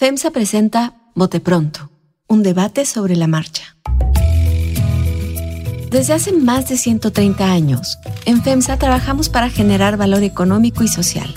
FEMSA 0.00 0.30
presenta 0.30 0.94
Bote 1.14 1.40
Pronto, 1.40 1.90
un 2.26 2.42
debate 2.42 2.86
sobre 2.86 3.16
la 3.16 3.26
marcha. 3.26 3.76
Desde 5.90 6.14
hace 6.14 6.32
más 6.32 6.70
de 6.70 6.78
130 6.78 7.44
años, 7.44 7.98
en 8.24 8.42
FEMSA 8.42 8.78
trabajamos 8.78 9.28
para 9.28 9.50
generar 9.50 9.98
valor 9.98 10.22
económico 10.22 10.82
y 10.84 10.88
social. 10.88 11.34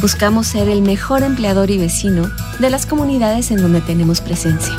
Buscamos 0.00 0.48
ser 0.48 0.68
el 0.68 0.82
mejor 0.82 1.22
empleador 1.22 1.70
y 1.70 1.78
vecino 1.78 2.28
de 2.58 2.70
las 2.70 2.86
comunidades 2.86 3.52
en 3.52 3.58
donde 3.58 3.80
tenemos 3.80 4.20
presencia. 4.20 4.74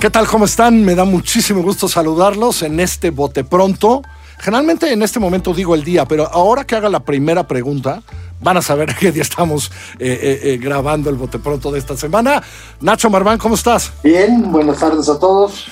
¿Qué 0.00 0.10
tal? 0.10 0.26
¿Cómo 0.26 0.46
están? 0.46 0.84
Me 0.84 0.96
da 0.96 1.04
muchísimo 1.04 1.62
gusto 1.62 1.86
saludarlos 1.86 2.62
en 2.62 2.80
este 2.80 3.10
Bote 3.10 3.44
Pronto. 3.44 4.02
Generalmente 4.40 4.92
en 4.92 5.02
este 5.02 5.20
momento 5.20 5.54
digo 5.54 5.76
el 5.76 5.84
día, 5.84 6.04
pero 6.04 6.28
ahora 6.32 6.64
que 6.64 6.74
haga 6.74 6.88
la 6.88 7.04
primera 7.04 7.46
pregunta, 7.46 8.02
van 8.40 8.56
a 8.56 8.62
saber 8.62 8.94
qué 9.00 9.12
día 9.12 9.22
estamos 9.22 9.70
eh, 9.98 10.18
eh, 10.22 10.40
eh, 10.42 10.58
grabando 10.58 11.10
el 11.10 11.16
Bote 11.16 11.38
Pronto 11.38 11.70
de 11.70 11.78
esta 11.78 11.96
semana. 11.96 12.42
Nacho 12.80 13.10
Marván, 13.10 13.38
¿cómo 13.38 13.54
estás? 13.54 13.92
Bien, 14.02 14.50
buenas 14.50 14.78
tardes 14.78 15.08
a 15.08 15.18
todos. 15.18 15.66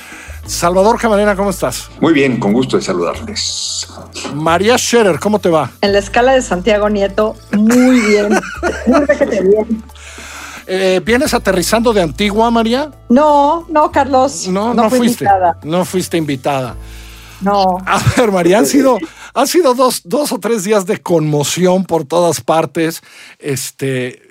Salvador 0.45 0.99
Camarena, 0.99 1.37
¿cómo 1.37 1.51
estás? 1.51 1.89
Muy 2.01 2.13
bien, 2.13 2.41
con 2.41 2.53
gusto 2.53 2.77
de 2.77 2.83
saludarles. 2.83 3.87
María 4.35 4.77
Scherer, 4.77 5.21
¿cómo 5.21 5.39
te 5.39 5.49
va? 5.49 5.71
En 5.81 5.93
la 5.93 6.01
escala 6.01 6.33
de 6.33 6.43
Santiago 6.43 6.89
Nieto, 6.89 7.37
muy 7.53 8.01
bien. 8.01 8.29
muy 8.87 9.07
bien. 9.31 9.85
¿Vienes 11.05 11.35
aterrizando 11.35 11.93
de 11.93 12.03
Antigua, 12.03 12.51
María? 12.51 12.91
No, 13.09 13.67
no, 13.69 13.93
Carlos. 13.93 14.49
No, 14.49 14.75
no, 14.75 14.91
fuiste. 14.91 15.25
Invitada. 15.25 15.59
No 15.63 15.85
fuiste 15.85 16.17
invitada. 16.17 16.77
No. 17.43 17.79
A 17.85 18.01
ver, 18.17 18.33
María, 18.33 18.59
han 18.59 18.67
sido, 18.67 18.99
han 19.35 19.47
sido 19.47 19.75
dos, 19.75 20.03
dos 20.05 20.33
o 20.33 20.39
tres 20.39 20.65
días 20.65 20.87
de 20.87 21.01
conmoción 21.01 21.85
por 21.85 22.05
todas 22.05 22.41
partes. 22.41 23.03
Este, 23.39 24.23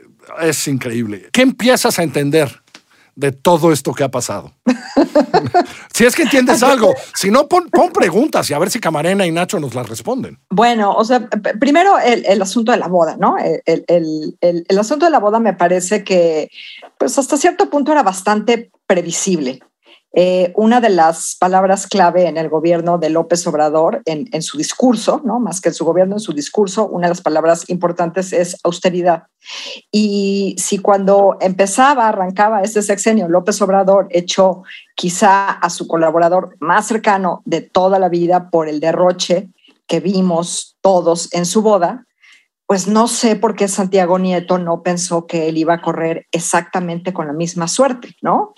es 0.42 0.68
increíble. 0.68 1.30
¿Qué 1.32 1.42
empiezas 1.42 2.00
a 2.00 2.04
entender? 2.04 2.62
de 3.16 3.32
todo 3.32 3.72
esto 3.72 3.94
que 3.94 4.04
ha 4.04 4.10
pasado. 4.10 4.54
si 5.94 6.06
es 6.06 6.16
que 6.16 6.24
entiendes 6.24 6.64
algo, 6.64 6.94
si 7.14 7.30
no, 7.30 7.48
pon, 7.48 7.70
preguntas 7.94 8.50
y 8.50 8.54
a 8.54 8.60
ver 8.60 8.70
si 8.70 8.80
Camarena 8.80 9.26
y 9.26 9.32
Nacho 9.32 9.60
nos 9.60 9.76
las 9.76 9.88
responden. 9.88 10.40
Bueno, 10.50 10.94
o 10.94 11.04
sea, 11.04 11.28
primero 11.60 12.00
el, 12.00 12.42
asunto 12.42 12.72
de 12.72 12.78
la 12.78 12.88
boda, 12.88 13.18
¿no? 13.18 13.36
El, 13.38 13.84
el, 14.40 14.80
asunto 14.80 15.06
de 15.06 15.12
la 15.12 15.20
boda 15.20 15.40
me 15.40 15.54
parece 15.54 16.04
que, 16.04 16.50
pues 16.98 17.18
hasta 17.18 17.38
cierto 17.38 17.70
punto 17.70 17.92
era 17.92 18.04
bastante 18.04 18.72
previsible. 18.88 19.62
Eh, 20.14 20.52
una 20.56 20.82
de 20.82 20.90
las 20.90 21.38
palabras 21.40 21.88
clave 21.88 22.28
en 22.28 22.36
el 22.38 22.50
gobierno 22.50 22.98
de 22.98 23.10
López 23.10 23.48
Obrador, 23.48 24.02
en, 24.06 24.42
su 24.42 24.58
discurso, 24.58 25.22
¿no? 25.24 25.40
más 25.40 25.62
que 25.62 25.70
en 25.70 25.76
su 25.76 25.86
gobierno, 25.86 26.16
en 26.16 26.20
su 26.20 26.34
discurso, 26.34 26.88
una 26.88 27.08
de 27.08 27.12
las 27.12 27.22
palabras 27.22 27.70
importantes 27.70 28.34
es 28.34 28.58
austeridad. 28.64 29.24
Y 29.90 30.56
si 30.58 30.80
cuando 30.80 31.38
empezaba, 31.40 32.10
arrancaba 32.10 32.62
este 32.62 32.82
sexenio, 32.82 33.30
López 33.30 33.62
Obrador 33.62 34.08
echó 34.10 34.64
quizá 34.96 35.50
a 35.50 35.70
su 35.70 35.88
colaborador 35.88 36.58
más 36.60 36.88
cercano 36.88 37.42
de 37.46 37.62
toda 37.62 37.98
la 37.98 38.10
vida 38.10 38.50
por 38.50 38.68
el 38.68 38.82
derroche 38.82 39.50
que 39.88 40.02
vimos 40.02 40.78
todos 40.82 41.34
en 41.34 41.46
su 41.46 41.62
boda, 41.62 42.06
pues 42.72 42.88
no 42.88 43.10
sé 43.10 43.36
por 43.36 43.54
qué 43.54 43.68
Santiago 43.68 44.18
Nieto 44.18 44.58
no 44.58 44.82
pensó 44.82 45.28
que 45.28 45.50
él 45.50 45.58
iba 45.58 45.74
a 45.74 45.82
correr 45.82 46.28
exactamente 46.32 47.12
con 47.12 47.28
la 47.28 47.34
misma 47.34 47.68
suerte, 47.68 48.16
¿no? 48.22 48.54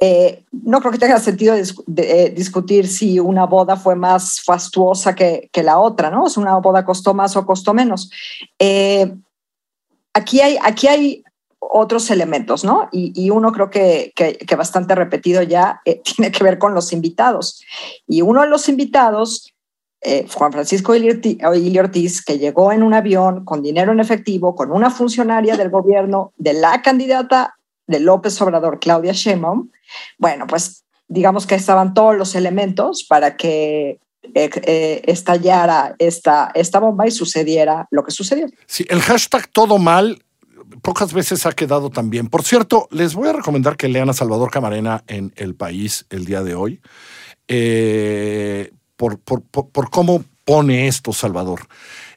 Eh, 0.00 0.42
no 0.50 0.80
creo 0.80 0.90
que 0.90 0.98
tenga 0.98 1.20
sentido 1.20 1.54
eh, 1.54 2.32
discutir 2.36 2.88
si 2.88 3.20
una 3.20 3.46
boda 3.46 3.76
fue 3.76 3.94
más 3.94 4.40
fastuosa 4.40 5.14
que, 5.14 5.48
la 5.62 5.78
otra, 5.78 6.10
¿no? 6.10 6.28
Si 6.28 6.40
una 6.40 6.56
boda 6.56 6.84
costó 6.84 7.14
más 7.14 7.36
o 7.36 7.46
costó 7.46 7.72
menos. 7.72 8.10
Eh, 8.58 9.14
aquí, 10.12 10.40
hay, 10.40 10.58
aquí 10.60 10.88
hay 10.88 11.24
otros 11.60 12.10
elementos, 12.10 12.64
¿no? 12.64 12.88
Y, 12.90 13.30
uno 13.30 13.52
creo 13.52 13.70
que, 13.70 14.12
que, 14.16 14.56
bastante 14.56 14.96
repetido 14.96 15.40
ya 15.40 15.82
tiene 16.16 16.32
que 16.32 16.42
ver 16.42 16.58
con 16.58 16.74
los 16.74 16.92
invitados. 16.92 17.62
Y 18.08 18.22
uno 18.22 18.42
de 18.42 18.48
los 18.48 18.68
invitados 18.68 19.51
eh, 20.04 20.26
Juan 20.34 20.52
Francisco 20.52 20.94
Ili 20.94 21.78
Ortiz, 21.78 22.24
que 22.24 22.38
llegó 22.38 22.72
en 22.72 22.82
un 22.82 22.92
avión 22.92 23.44
con 23.44 23.62
dinero 23.62 23.92
en 23.92 24.00
efectivo, 24.00 24.54
con 24.54 24.72
una 24.72 24.90
funcionaria 24.90 25.56
del 25.56 25.70
gobierno 25.70 26.32
de 26.36 26.54
la 26.54 26.82
candidata 26.82 27.54
de 27.86 28.00
López 28.00 28.40
Obrador, 28.42 28.80
Claudia 28.80 29.12
Sheinbaum, 29.12 29.70
bueno, 30.18 30.46
pues 30.46 30.84
digamos 31.08 31.46
que 31.46 31.54
estaban 31.54 31.94
todos 31.94 32.16
los 32.16 32.34
elementos 32.34 33.04
para 33.08 33.36
que 33.36 34.00
eh, 34.34 34.50
eh, 34.64 35.02
estallara 35.06 35.94
esta, 35.98 36.50
esta 36.54 36.80
bomba 36.80 37.06
y 37.06 37.10
sucediera 37.10 37.86
lo 37.90 38.02
que 38.02 38.10
sucedió. 38.10 38.46
Sí, 38.66 38.84
el 38.88 39.00
hashtag 39.00 39.48
todo 39.52 39.78
mal 39.78 40.22
pocas 40.80 41.12
veces 41.12 41.44
ha 41.46 41.52
quedado 41.52 41.90
también. 41.90 42.28
Por 42.28 42.42
cierto, 42.42 42.88
les 42.90 43.14
voy 43.14 43.28
a 43.28 43.32
recomendar 43.32 43.76
que 43.76 43.88
lean 43.88 44.08
a 44.08 44.14
Salvador 44.14 44.50
Camarena 44.50 45.04
en 45.06 45.32
El 45.36 45.54
País 45.54 46.06
el 46.10 46.24
día 46.24 46.42
de 46.42 46.54
hoy. 46.54 46.80
Eh, 47.46 48.72
por, 49.24 49.90
cómo 49.90 50.24
pone 50.44 50.88
esto 50.88 51.12
Salvador. 51.12 51.66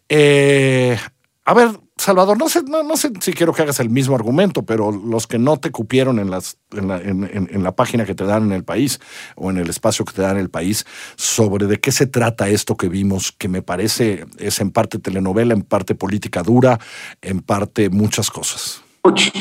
Eh, 0.09 0.97
a 1.45 1.53
ver, 1.53 1.79
Salvador, 1.97 2.37
no 2.37 2.49
sé, 2.49 2.63
no, 2.63 2.97
sé 2.97 3.11
si 3.21 3.33
quiero 3.33 3.53
que 3.53 3.61
hagas 3.61 3.79
el 3.79 3.89
mismo 3.89 4.15
argumento, 4.15 4.63
pero 4.63 4.91
los 4.91 5.27
que 5.27 5.39
no 5.39 5.57
te 5.57 5.71
cupieron 5.71 6.19
en, 6.19 6.29
las, 6.29 6.57
en, 6.71 7.63
la, 7.63 7.75
página 7.75 8.05
que 8.05 8.15
te 8.15 8.25
dan 8.25 8.43
en 8.43 8.51
el 8.51 8.63
país 8.63 8.99
o 9.35 9.49
en 9.49 9.57
el 9.57 9.69
espacio 9.69 10.03
que 10.03 10.13
te 10.13 10.21
dan 10.21 10.37
en 10.37 10.41
el 10.41 10.49
país, 10.49 10.85
sobre 11.15 11.67
de 11.67 11.79
qué 11.79 11.91
se 11.91 12.05
trata 12.05 12.49
esto 12.49 12.75
que 12.75 12.89
vimos, 12.89 13.31
que 13.31 13.47
me 13.47 13.61
parece 13.61 14.25
es 14.39 14.59
en 14.59 14.71
parte 14.71 14.99
telenovela, 14.99 15.53
en 15.53 15.61
parte 15.61 15.95
política 15.95 16.43
dura, 16.43 16.79
en 17.21 17.39
parte 17.39 17.89
muchas 17.89 18.29
cosas. 18.29 18.81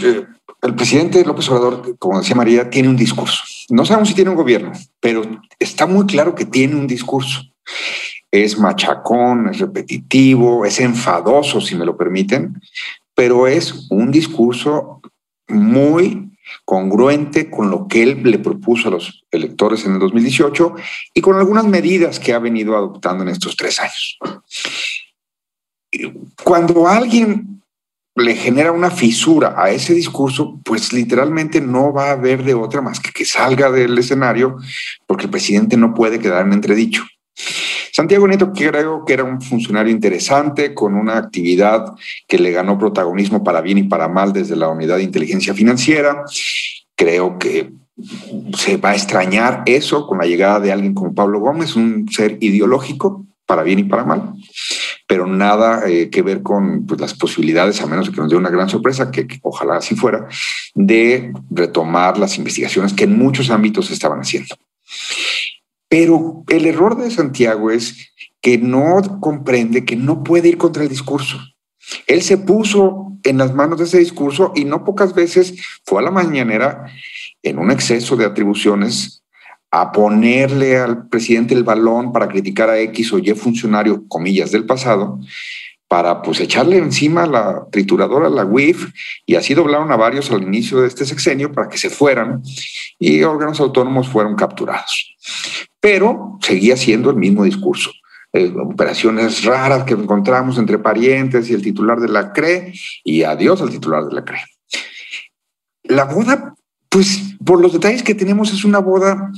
Eh, 0.03 0.27
el 0.64 0.75
presidente 0.75 1.25
López 1.25 1.48
Obrador, 1.50 1.97
como 1.98 2.19
decía 2.19 2.34
María, 2.34 2.70
tiene 2.70 2.88
un 2.88 2.97
discurso. 2.97 3.42
No 3.69 3.84
sabemos 3.84 4.08
si 4.08 4.14
tiene 4.14 4.30
un 4.30 4.36
gobierno, 4.36 4.72
pero 4.98 5.22
está 5.58 5.86
muy 5.86 6.06
claro 6.06 6.34
que 6.34 6.47
tiene 6.47 6.75
un 6.75 6.86
discurso. 6.86 7.42
Es 8.30 8.58
machacón, 8.58 9.50
es 9.50 9.58
repetitivo, 9.58 10.64
es 10.64 10.80
enfadoso, 10.80 11.60
si 11.60 11.76
me 11.76 11.84
lo 11.84 11.97
permiten, 11.97 12.60
pero 13.14 13.47
es 13.47 13.86
un 13.91 14.10
discurso 14.10 15.03
muy 15.48 16.30
congruente 16.64 17.50
con 17.50 17.70
lo 17.70 17.86
que 17.86 18.03
él 18.03 18.22
le 18.24 18.38
propuso 18.38 18.88
a 18.88 18.92
los 18.92 19.24
electores 19.30 19.84
en 19.84 19.94
el 19.94 19.98
2018 19.98 20.74
y 21.12 21.20
con 21.20 21.36
algunas 21.36 21.66
medidas 21.66 22.19
que 22.19 22.32
ha 22.32 22.38
venido 22.38 22.74
adoptando 22.74 23.22
en 23.22 23.28
estos 23.28 23.54
tres 23.56 23.78
años. 23.80 24.19
Cuando 26.42 26.88
alguien 26.88 27.62
le 28.16 28.36
genera 28.36 28.70
una 28.70 28.91
fisura 28.91 29.54
a 29.56 29.70
ese 29.70 29.92
discurso, 29.92 30.60
pues 30.64 30.92
literalmente 30.92 31.60
no 31.60 31.92
va 31.92 32.08
a 32.08 32.12
haber 32.12 32.44
de 32.44 32.54
otra 32.54 32.80
más 32.80 33.00
que 33.00 33.10
que 33.10 33.25
salga 33.25 33.70
del 33.70 33.98
escenario, 33.98 34.56
porque 35.06 35.25
el 35.25 35.30
presidente 35.30 35.76
no 35.76 35.94
puede 35.94 36.20
quedar 36.20 36.47
en 36.47 36.53
entredicho. 36.53 37.04
Santiago 37.92 38.26
Nieto 38.26 38.53
creo 38.53 39.04
que 39.04 39.12
era 39.12 39.24
un 39.24 39.41
funcionario 39.41 39.92
interesante, 39.92 40.74
con 40.74 40.94
una 40.94 41.16
actividad 41.16 41.94
que 42.28 42.38
le 42.38 42.53
ganó 42.53 42.78
protagonismo 42.78 43.42
para 43.42 43.60
bien 43.60 43.78
y 43.78 43.82
para 43.84 44.08
mal 44.08 44.32
desde 44.32 44.56
la 44.56 44.69
unidad 44.69 44.97
de 44.97 45.04
inteligencia 45.04 45.54
financiera. 45.54 46.22
Creo 46.97 47.38
que 47.38 47.72
se 48.56 48.76
va 48.76 48.91
a 48.91 48.94
extrañar 48.94 49.62
eso 49.66 50.06
con 50.06 50.19
la 50.19 50.26
llegada 50.26 50.60
de 50.60 50.72
alguien 50.72 50.94
como 50.94 51.14
Pablo 51.14 51.41
Gómez, 51.41 51.76
un 51.76 52.08
ser 52.10 52.38
ideológico 52.41 53.26
para 53.47 53.62
bien 53.62 53.80
y 53.80 53.84
para 53.84 54.04
mal 54.04 54.34
pero 55.06 55.26
nada 55.26 55.88
eh, 55.88 56.09
que 56.10 56.22
ver 56.22 56.42
con 56.42 56.87
pues, 56.87 57.00
las 57.00 57.15
posibilidades, 57.15 57.81
a 57.81 57.87
menos 57.87 58.10
que 58.10 58.16
nos 58.16 58.31
dé 58.31 58.37
una 58.37 58.50
gran 58.50 58.69
sorpresa, 58.69 59.10
que, 59.10 59.26
ojalá 59.42 59.76
así 59.76 59.94
fuera, 59.94 60.28
de 60.75 61.32
retomar 61.50 62.19
las 62.19 62.38
investigaciones 62.38 62.92
que 62.92 63.04
en 63.04 63.19
muchos 63.19 63.50
ámbitos 63.50 63.87
se 63.87 63.94
estaban 63.94 64.20
haciendo. 64.20 64.54
Pero 65.88 66.44
el 66.48 66.66
error 66.66 66.97
de 66.97 67.10
Santiago 67.10 67.70
es 67.70 68.10
que 68.41 68.59
no 68.59 69.00
comprende 69.20 69.84
que 69.84 69.97
no 69.97 70.25
puede 70.25 70.48
ir 70.48 70.59
contra 70.59 70.82
el 70.82 70.88
discurso. 70.88 71.38
Él 72.06 72.22
se 72.22 72.38
puso 72.38 73.12
en 73.25 73.38
las 73.38 73.54
manos 73.54 73.78
de 73.78 73.84
ese 73.84 73.98
discurso 73.98 74.53
y 74.54 74.65
no 74.65 74.84
pocas 74.84 75.15
veces 75.15 75.54
fue 75.84 76.01
a 76.01 76.04
la 76.04 76.10
mañanera 76.10 76.86
en 77.42 77.59
un 77.59 77.71
exceso 77.71 78.16
de 78.16 78.24
atribuciones 78.24 79.23
a 79.76 79.91
ponerle 79.91 80.78
al 80.78 81.09
presidente 81.09 81.53
el 81.53 81.65
balón 81.65 82.12
para 82.12 82.28
criticar 82.28 82.71
a 82.71 82.78
X 82.78 83.12
o 83.12 83.18
Y 83.18 83.34
funcionario, 83.34 84.06
comillas, 84.06 84.53
del 84.53 84.66
pasado, 84.66 85.18
para 85.88 86.22
pues 86.22 86.38
echarle 86.38 86.78
encima 86.78 87.26
la 87.26 87.66
trituradora, 87.72 88.28
la 88.28 88.44
WIF, 88.44 88.92
y 89.26 89.34
así 89.34 89.53
doblaron 89.53 89.91
a 89.91 89.97
varios 89.97 90.30
al 90.30 90.44
inicio 90.44 90.80
de 90.80 90.86
este 90.86 91.04
sexenio 91.04 91.50
para 91.50 91.68
que 91.68 91.76
se 91.76 91.91
fueran 91.91 92.41
y 93.00 93.24
órganos 93.24 93.59
autónomos 93.59 94.09
fueron 94.09 94.36
capturados. 94.36 95.16
Pero 95.80 96.38
seguía 96.41 96.77
siendo 96.77 97.10
el 97.10 97.16
mismo 97.16 97.42
discurso. 97.42 97.91
Eh, 98.32 98.54
operaciones 98.56 99.42
raras 99.42 99.82
que 99.82 99.94
encontramos 99.94 100.56
entre 100.56 100.78
parientes 100.78 101.50
y 101.50 101.54
el 101.54 101.62
titular 101.62 101.98
de 101.98 102.10
la 102.10 102.32
CRE, 102.32 102.72
y 103.03 103.24
adiós 103.24 103.60
al 103.60 103.70
titular 103.70 104.04
de 104.04 104.15
la 104.15 104.24
CRE. 104.24 104.38
La 105.82 106.04
boda 106.04 106.54
pues 106.94 107.34
por 107.44 107.60
los 107.60 107.72
detalles 107.72 108.04
que 108.04 108.14
tenemos 108.14 108.52
es 108.52 108.64
una 108.64 108.78
boda, 108.78 109.32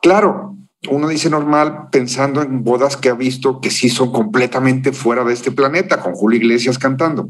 claro, 0.00 0.56
uno 0.88 1.06
dice 1.06 1.28
normal 1.28 1.90
pensando 1.92 2.40
en 2.40 2.64
bodas 2.64 2.96
que 2.96 3.10
ha 3.10 3.14
visto 3.14 3.60
que 3.60 3.70
sí 3.70 3.90
son 3.90 4.10
completamente 4.10 4.92
fuera 4.92 5.22
de 5.22 5.34
este 5.34 5.52
planeta, 5.52 6.00
con 6.00 6.14
Julio 6.14 6.38
Iglesias 6.38 6.78
cantando. 6.78 7.28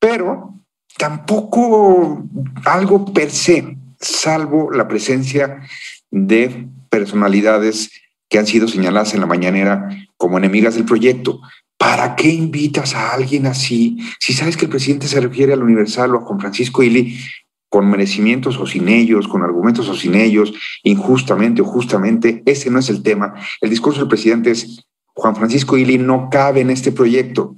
Pero 0.00 0.58
tampoco 0.98 2.24
algo 2.64 3.12
per 3.12 3.30
se, 3.30 3.76
salvo 4.00 4.72
la 4.72 4.88
presencia 4.88 5.62
de 6.10 6.66
personalidades 6.88 7.92
que 8.28 8.40
han 8.40 8.48
sido 8.48 8.66
señaladas 8.66 9.14
en 9.14 9.20
la 9.20 9.26
mañanera 9.26 9.90
como 10.16 10.38
enemigas 10.38 10.74
del 10.74 10.86
proyecto. 10.86 11.40
¿Para 11.78 12.16
qué 12.16 12.30
invitas 12.30 12.96
a 12.96 13.12
alguien 13.12 13.46
así? 13.46 13.98
Si 14.18 14.32
sabes 14.32 14.56
que 14.56 14.64
el 14.64 14.72
presidente 14.72 15.06
se 15.06 15.20
refiere 15.20 15.52
al 15.52 15.62
Universal 15.62 16.16
o 16.16 16.18
a 16.18 16.22
Juan 16.22 16.40
Francisco 16.40 16.82
Ili 16.82 17.16
con 17.70 17.88
merecimientos 17.88 18.58
o 18.58 18.66
sin 18.66 18.88
ellos, 18.88 19.28
con 19.28 19.42
argumentos 19.42 19.88
o 19.88 19.94
sin 19.94 20.16
ellos, 20.16 20.52
injustamente 20.82 21.62
o 21.62 21.64
justamente, 21.64 22.42
ese 22.44 22.68
no 22.68 22.80
es 22.80 22.90
el 22.90 23.02
tema. 23.02 23.34
El 23.60 23.70
discurso 23.70 24.00
del 24.00 24.08
presidente 24.08 24.50
es, 24.50 24.84
Juan 25.14 25.36
Francisco 25.36 25.78
Ili 25.78 25.96
no 25.96 26.28
cabe 26.30 26.60
en 26.60 26.70
este 26.70 26.90
proyecto. 26.90 27.56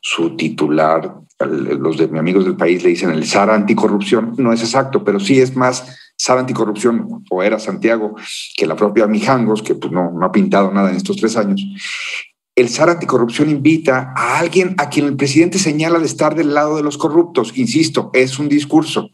Su 0.00 0.36
titular, 0.36 1.12
los 1.40 1.98
de 1.98 2.06
mis 2.06 2.20
amigos 2.20 2.44
del 2.44 2.56
país 2.56 2.84
le 2.84 2.90
dicen 2.90 3.10
el 3.10 3.26
SAR 3.26 3.50
anticorrupción, 3.50 4.34
no 4.38 4.52
es 4.52 4.62
exacto, 4.62 5.02
pero 5.02 5.18
sí 5.18 5.40
es 5.40 5.56
más 5.56 5.98
SAR 6.16 6.38
anticorrupción, 6.38 7.24
o 7.28 7.42
era 7.42 7.58
Santiago, 7.58 8.14
que 8.56 8.66
la 8.66 8.76
propia 8.76 9.08
Mijangos, 9.08 9.62
que 9.62 9.74
pues 9.74 9.92
no, 9.92 10.12
no 10.12 10.24
ha 10.24 10.32
pintado 10.32 10.72
nada 10.72 10.90
en 10.90 10.96
estos 10.96 11.16
tres 11.16 11.36
años. 11.36 11.64
El 12.54 12.68
SAR 12.68 12.90
anticorrupción 12.90 13.50
invita 13.50 14.12
a 14.16 14.38
alguien 14.38 14.76
a 14.78 14.88
quien 14.88 15.06
el 15.06 15.16
presidente 15.16 15.58
señala 15.58 15.98
de 15.98 16.06
estar 16.06 16.36
del 16.36 16.54
lado 16.54 16.76
de 16.76 16.82
los 16.84 16.96
corruptos. 16.96 17.56
Insisto, 17.56 18.10
es 18.12 18.38
un 18.38 18.48
discurso 18.48 19.10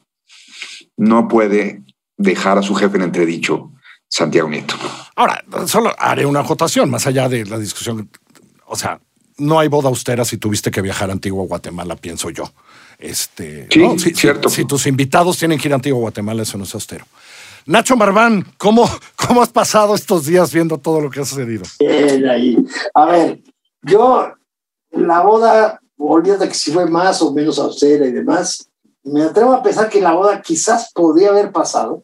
no 0.96 1.28
puede 1.28 1.82
dejar 2.16 2.58
a 2.58 2.62
su 2.62 2.74
jefe 2.74 2.96
en 2.96 3.04
entredicho 3.04 3.72
Santiago 4.08 4.48
Nieto. 4.48 4.76
Ahora, 5.16 5.42
solo 5.66 5.92
haré 5.98 6.26
una 6.26 6.40
acotación 6.40 6.90
más 6.90 7.06
allá 7.06 7.28
de 7.28 7.44
la 7.44 7.58
discusión. 7.58 8.08
O 8.66 8.76
sea, 8.76 9.00
no 9.38 9.58
hay 9.58 9.68
boda 9.68 9.88
austera 9.88 10.24
si 10.24 10.38
tuviste 10.38 10.70
que 10.70 10.80
viajar 10.80 11.10
a 11.10 11.12
Antigua 11.12 11.44
Guatemala, 11.46 11.96
pienso 11.96 12.30
yo. 12.30 12.52
Este, 12.98 13.68
sí, 13.70 14.14
cierto. 14.14 14.48
Si, 14.48 14.64
tus 14.64 14.86
invitados 14.86 15.38
tienen 15.38 15.58
que 15.58 15.68
ir 15.68 15.72
a 15.72 15.76
Antigua 15.76 15.98
Guatemala, 15.98 16.42
eso 16.42 16.56
no 16.56 16.64
es 16.64 16.74
austero. 16.74 17.04
Nacho 17.66 17.96
Marván, 17.96 18.46
¿cómo, 18.56 18.88
¿cómo 19.16 19.42
has 19.42 19.48
pasado 19.48 19.94
estos 19.94 20.26
días 20.26 20.52
viendo 20.52 20.78
todo 20.78 21.00
lo 21.00 21.10
que 21.10 21.20
ha 21.20 21.24
sucedido? 21.24 21.64
ahí. 22.30 22.56
A 22.94 23.06
ver, 23.06 23.40
yo, 23.82 24.32
la 24.90 25.20
boda, 25.20 25.80
olvídate 25.98 26.48
que 26.48 26.54
si 26.54 26.70
fue 26.70 26.86
más 26.86 27.20
o 27.22 27.32
menos 27.32 27.58
austera 27.58 28.06
y 28.06 28.12
demás, 28.12 28.70
me 29.04 29.22
atrevo 29.22 29.52
a 29.52 29.62
pensar 29.62 29.88
que 29.88 30.00
la 30.00 30.14
boda 30.14 30.40
quizás 30.40 30.90
podría 30.92 31.28
haber 31.28 31.52
pasado, 31.52 32.02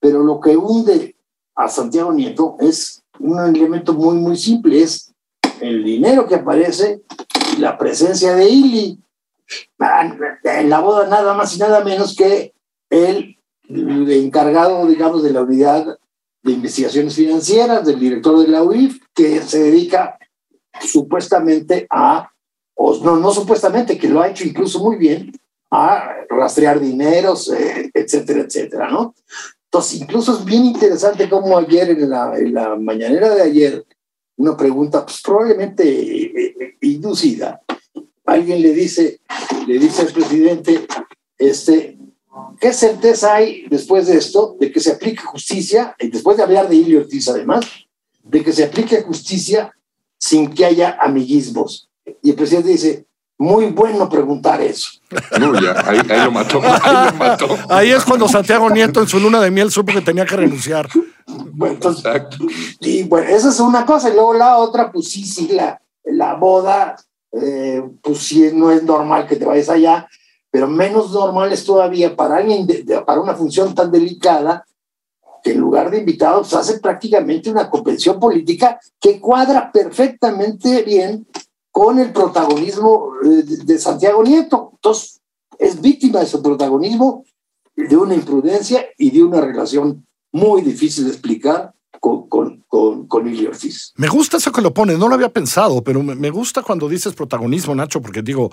pero 0.00 0.22
lo 0.22 0.40
que 0.40 0.56
hunde 0.56 1.16
a 1.54 1.68
Santiago 1.68 2.12
Nieto 2.12 2.56
es 2.60 3.02
un 3.18 3.38
elemento 3.40 3.94
muy, 3.94 4.16
muy 4.16 4.36
simple, 4.36 4.82
es 4.82 5.12
el 5.60 5.82
dinero 5.82 6.26
que 6.26 6.36
aparece 6.36 7.02
y 7.56 7.60
la 7.60 7.78
presencia 7.78 8.34
de 8.34 8.48
Ili. 8.48 8.98
En 10.44 10.70
la 10.70 10.80
boda 10.80 11.06
nada 11.08 11.34
más 11.34 11.54
y 11.56 11.58
nada 11.58 11.82
menos 11.84 12.14
que 12.16 12.52
el, 12.90 13.38
encargado, 13.68 14.86
digamos, 14.86 15.22
de 15.22 15.32
la 15.32 15.42
unidad 15.42 15.98
de 16.42 16.52
investigaciones 16.52 17.14
financieras, 17.14 17.86
del 17.86 17.98
director 17.98 18.38
de 18.38 18.48
la 18.48 18.62
UIF, 18.62 19.00
que 19.14 19.40
se 19.40 19.62
dedica 19.62 20.18
supuestamente 20.80 21.86
a, 21.90 22.30
o 22.74 22.98
no, 23.04 23.16
no 23.16 23.30
supuestamente, 23.30 23.98
que 23.98 24.08
lo 24.08 24.20
ha 24.20 24.28
hecho 24.28 24.44
incluso 24.44 24.80
muy 24.80 24.96
bien, 24.96 25.32
a 25.74 26.26
rastrear 26.28 26.78
dineros, 26.78 27.50
eh, 27.50 27.90
etcétera, 27.94 28.42
etcétera, 28.42 28.90
¿no? 28.90 29.14
Entonces, 29.64 30.02
incluso 30.02 30.38
es 30.38 30.44
bien 30.44 30.66
interesante 30.66 31.30
cómo 31.30 31.56
ayer, 31.56 31.90
en 31.90 32.10
la, 32.10 32.36
en 32.36 32.52
la 32.52 32.76
mañanera 32.76 33.34
de 33.34 33.40
ayer, 33.40 33.86
una 34.36 34.54
pregunta 34.54 35.06
pues, 35.06 35.22
probablemente 35.22 35.82
eh, 35.82 36.76
inducida, 36.82 37.62
alguien 38.26 38.60
le 38.60 38.74
dice, 38.74 39.20
le 39.66 39.78
dice 39.78 40.02
al 40.02 40.12
presidente, 40.12 40.86
este, 41.38 41.98
¿qué 42.60 42.72
certeza 42.74 43.34
hay 43.34 43.66
después 43.70 44.06
de 44.08 44.18
esto 44.18 44.58
de 44.60 44.70
que 44.70 44.78
se 44.80 44.92
aplique 44.92 45.22
justicia, 45.22 45.96
y 45.98 46.08
después 46.08 46.36
de 46.36 46.42
hablar 46.42 46.68
de 46.68 46.76
Ilio 46.76 47.00
Ortiz 47.00 47.28
además, 47.28 47.64
de 48.22 48.44
que 48.44 48.52
se 48.52 48.64
aplique 48.64 49.00
justicia 49.00 49.74
sin 50.18 50.52
que 50.52 50.66
haya 50.66 50.98
amiguismos? 51.00 51.88
Y 52.22 52.30
el 52.30 52.36
presidente 52.36 52.68
dice, 52.68 53.06
muy 53.42 53.66
bueno 53.66 54.08
preguntar 54.08 54.60
eso. 54.60 54.90
No, 55.38 55.60
ya, 55.60 55.82
ahí, 55.84 55.98
lo 56.24 56.30
mató, 56.30 56.60
ahí 57.68 57.90
es 57.90 58.04
cuando 58.04 58.28
Santiago 58.28 58.70
Nieto 58.70 59.00
en 59.00 59.08
su 59.08 59.18
luna 59.18 59.40
de 59.40 59.50
miel 59.50 59.70
supo 59.70 59.92
que 59.92 60.00
tenía 60.00 60.24
que 60.24 60.36
renunciar. 60.36 60.88
Bueno, 61.26 61.74
entonces, 61.74 62.04
y 62.80 63.02
bueno, 63.02 63.28
esa 63.28 63.48
es 63.48 63.58
una 63.58 63.84
cosa. 63.84 64.10
Y 64.10 64.14
luego 64.14 64.34
la 64.34 64.58
otra, 64.58 64.92
pues 64.92 65.10
sí, 65.10 65.24
sí, 65.24 65.48
la, 65.48 65.82
la 66.04 66.34
boda, 66.34 66.94
eh, 67.32 67.82
pues 68.00 68.18
sí, 68.18 68.48
no 68.54 68.70
es 68.70 68.84
normal 68.84 69.26
que 69.26 69.36
te 69.36 69.44
vayas 69.44 69.68
allá, 69.68 70.08
pero 70.48 70.68
menos 70.68 71.10
normal 71.10 71.52
es 71.52 71.64
todavía 71.64 72.14
para 72.14 72.36
alguien, 72.36 72.66
para 73.04 73.20
una 73.20 73.34
función 73.34 73.74
tan 73.74 73.90
delicada, 73.90 74.64
que 75.42 75.50
en 75.50 75.58
lugar 75.58 75.90
de 75.90 75.98
invitados 75.98 76.54
hace 76.54 76.78
prácticamente 76.78 77.50
una 77.50 77.68
convención 77.68 78.20
política 78.20 78.78
que 79.00 79.20
cuadra 79.20 79.72
perfectamente 79.72 80.82
bien 80.82 81.26
con 81.72 81.98
el 81.98 82.12
protagonismo 82.12 83.14
eh, 83.24 83.42
de 83.64 83.78
Santiago 83.78 84.22
Nieto. 84.22 84.70
Entonces, 84.74 85.20
es 85.58 85.80
víctima 85.80 86.20
de 86.20 86.26
su 86.26 86.42
protagonismo, 86.42 87.24
de 87.74 87.96
una 87.96 88.14
imprudencia 88.14 88.86
y 88.98 89.10
de 89.10 89.24
una 89.24 89.40
relación 89.40 90.06
muy 90.30 90.62
difícil 90.62 91.04
de 91.04 91.10
explicar 91.10 91.74
con, 92.02 92.28
con, 92.28 92.64
con, 92.66 93.06
con. 93.06 93.24
Me 93.96 94.08
gusta 94.08 94.38
eso 94.38 94.50
que 94.50 94.60
lo 94.60 94.74
pones, 94.74 94.98
no 94.98 95.06
lo 95.06 95.14
había 95.14 95.28
pensado, 95.28 95.84
pero 95.84 96.02
me 96.02 96.30
gusta 96.30 96.60
cuando 96.60 96.88
dices 96.88 97.14
protagonismo, 97.14 97.76
Nacho, 97.76 98.02
porque 98.02 98.22
digo, 98.22 98.50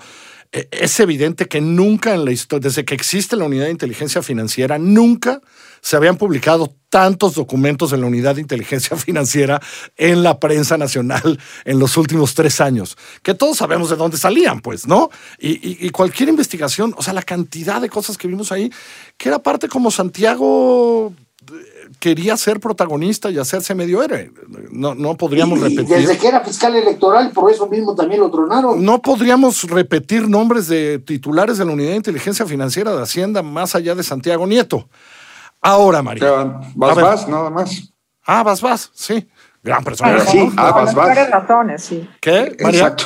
e, 0.52 0.68
es 0.70 1.00
evidente 1.00 1.46
que 1.46 1.60
nunca 1.60 2.14
en 2.14 2.24
la 2.24 2.30
historia, 2.30 2.68
desde 2.68 2.84
que 2.84 2.94
existe 2.94 3.34
la 3.34 3.46
unidad 3.46 3.64
de 3.64 3.72
inteligencia 3.72 4.22
financiera, 4.22 4.78
nunca 4.78 5.40
se 5.80 5.96
habían 5.96 6.16
publicado 6.16 6.72
tantos 6.90 7.34
documentos 7.34 7.92
en 7.92 8.02
la 8.02 8.06
unidad 8.06 8.36
de 8.36 8.42
inteligencia 8.42 8.96
financiera 8.96 9.60
en 9.96 10.22
la 10.22 10.38
prensa 10.38 10.78
nacional 10.78 11.40
en 11.64 11.80
los 11.80 11.96
últimos 11.96 12.34
tres 12.34 12.60
años, 12.60 12.96
que 13.24 13.34
todos 13.34 13.56
sabemos 13.56 13.90
de 13.90 13.96
dónde 13.96 14.16
salían, 14.16 14.60
pues, 14.60 14.86
¿no? 14.86 15.10
Y, 15.40 15.90
cualquier 15.90 16.28
investigación, 16.28 16.94
o 16.96 17.02
sea, 17.02 17.14
la 17.14 17.22
cantidad 17.22 17.80
de 17.80 17.88
cosas 17.88 18.16
que 18.16 18.28
vimos 18.28 18.52
ahí, 18.52 18.70
que 19.16 19.28
era 19.28 19.40
parte 19.40 19.66
como 19.66 19.90
Santiago 19.90 21.12
quería 21.98 22.36
ser 22.36 22.60
protagonista 22.60 23.30
y 23.30 23.38
hacerse 23.38 23.74
medio 23.74 24.02
héroe. 24.02 24.32
No, 24.70 24.94
no 24.94 25.16
podríamos 25.16 25.60
repetir. 25.60 25.86
Desde 25.86 26.18
que 26.18 26.28
era 26.28 26.40
fiscal 26.40 26.74
electoral, 26.76 27.30
por 27.32 27.50
eso 27.50 27.66
mismo 27.66 27.94
también 27.94 28.20
lo 28.20 28.30
tronaron. 28.30 28.84
No 28.84 29.00
podríamos 29.00 29.64
repetir 29.64 30.28
nombres 30.28 30.68
de 30.68 30.98
titulares 30.98 31.58
de 31.58 31.64
la 31.64 31.72
Unidad 31.72 31.90
de 31.90 31.96
Inteligencia 31.96 32.46
Financiera 32.46 32.94
de 32.94 33.02
Hacienda 33.02 33.42
más 33.42 33.74
allá 33.74 33.94
de 33.94 34.02
Santiago 34.02 34.46
Nieto. 34.46 34.88
Ahora, 35.60 36.02
María. 36.02 36.62
Vas, 36.74 36.96
vas, 36.96 37.28
nada 37.28 37.50
más. 37.50 37.92
Ah, 38.24 38.42
vas, 38.42 38.60
vas, 38.60 38.90
sí. 38.94 39.28
Gran 39.62 39.84
persona. 39.84 40.20
sí, 40.20 40.50
ah, 40.56 40.72
por 40.72 40.84
las 40.84 40.94
peores 40.94 41.30
razones, 41.30 41.82
sí. 41.82 42.08
¿Qué, 42.20 42.56
María? 42.62 42.80
Exacto. 42.80 43.04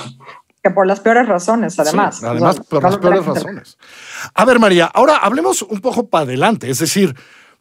Que 0.62 0.71
por 0.71 0.87
las 0.87 1.00
peores 1.00 1.29
razones, 1.29 1.79
además. 1.79 2.23
además, 2.23 2.61
por 2.61 2.83
las 2.83 2.97
peores 2.97 3.26
razones. 3.26 3.76
A 4.33 4.45
ver, 4.45 4.59
María, 4.59 4.87
ahora 4.87 5.17
hablemos 5.17 5.62
un 5.62 5.81
poco 5.81 6.09
para 6.09 6.25
adelante. 6.25 6.71
Es 6.71 6.79
decir, 6.79 7.14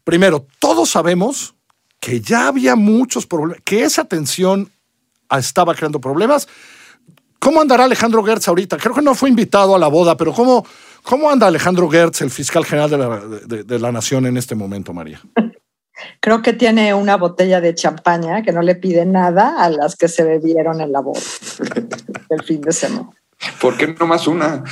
primero, 0.03 0.45
todos 0.59 0.89
sabemos 0.89 1.55
que 1.99 2.19
ya 2.19 2.47
había 2.47 2.75
muchos 2.75 3.25
problemas, 3.25 3.63
que 3.63 3.83
esa 3.83 4.05
tensión 4.05 4.71
estaba 5.31 5.73
creando 5.73 5.99
problemas. 5.99 6.47
¿Cómo 7.39 7.61
andará 7.61 7.85
Alejandro 7.85 8.23
Gertz 8.23 8.47
ahorita? 8.47 8.77
Creo 8.77 8.95
que 8.95 9.01
no 9.01 9.15
fue 9.15 9.29
invitado 9.29 9.75
a 9.75 9.79
la 9.79 9.87
boda, 9.87 10.15
pero 10.15 10.33
¿cómo, 10.33 10.65
cómo 11.03 11.29
anda 11.29 11.47
Alejandro 11.47 11.89
Gertz, 11.89 12.21
el 12.21 12.29
fiscal 12.29 12.65
general 12.65 12.89
de 12.89 12.97
la, 12.97 13.63
de 13.63 13.79
la 13.79 13.91
Nación 13.91 14.25
en 14.25 14.37
este 14.37 14.55
momento, 14.55 14.93
María? 14.93 15.21
Creo 16.19 16.41
que 16.41 16.53
tiene 16.53 16.93
una 16.93 17.17
botella 17.17 17.61
de 17.61 17.75
champaña 17.75 18.41
que 18.41 18.51
no 18.51 18.61
le 18.61 18.75
pide 18.75 19.05
nada 19.05 19.61
a 19.63 19.69
las 19.69 19.95
que 19.95 20.07
se 20.07 20.23
bebieron 20.23 20.81
en 20.81 20.91
la 20.91 21.01
boda 21.01 21.21
el 22.29 22.43
fin 22.43 22.61
de 22.61 22.71
semana. 22.71 23.09
¿Por 23.59 23.75
qué 23.75 23.87
no 23.87 24.07
más 24.07 24.25
una? 24.25 24.63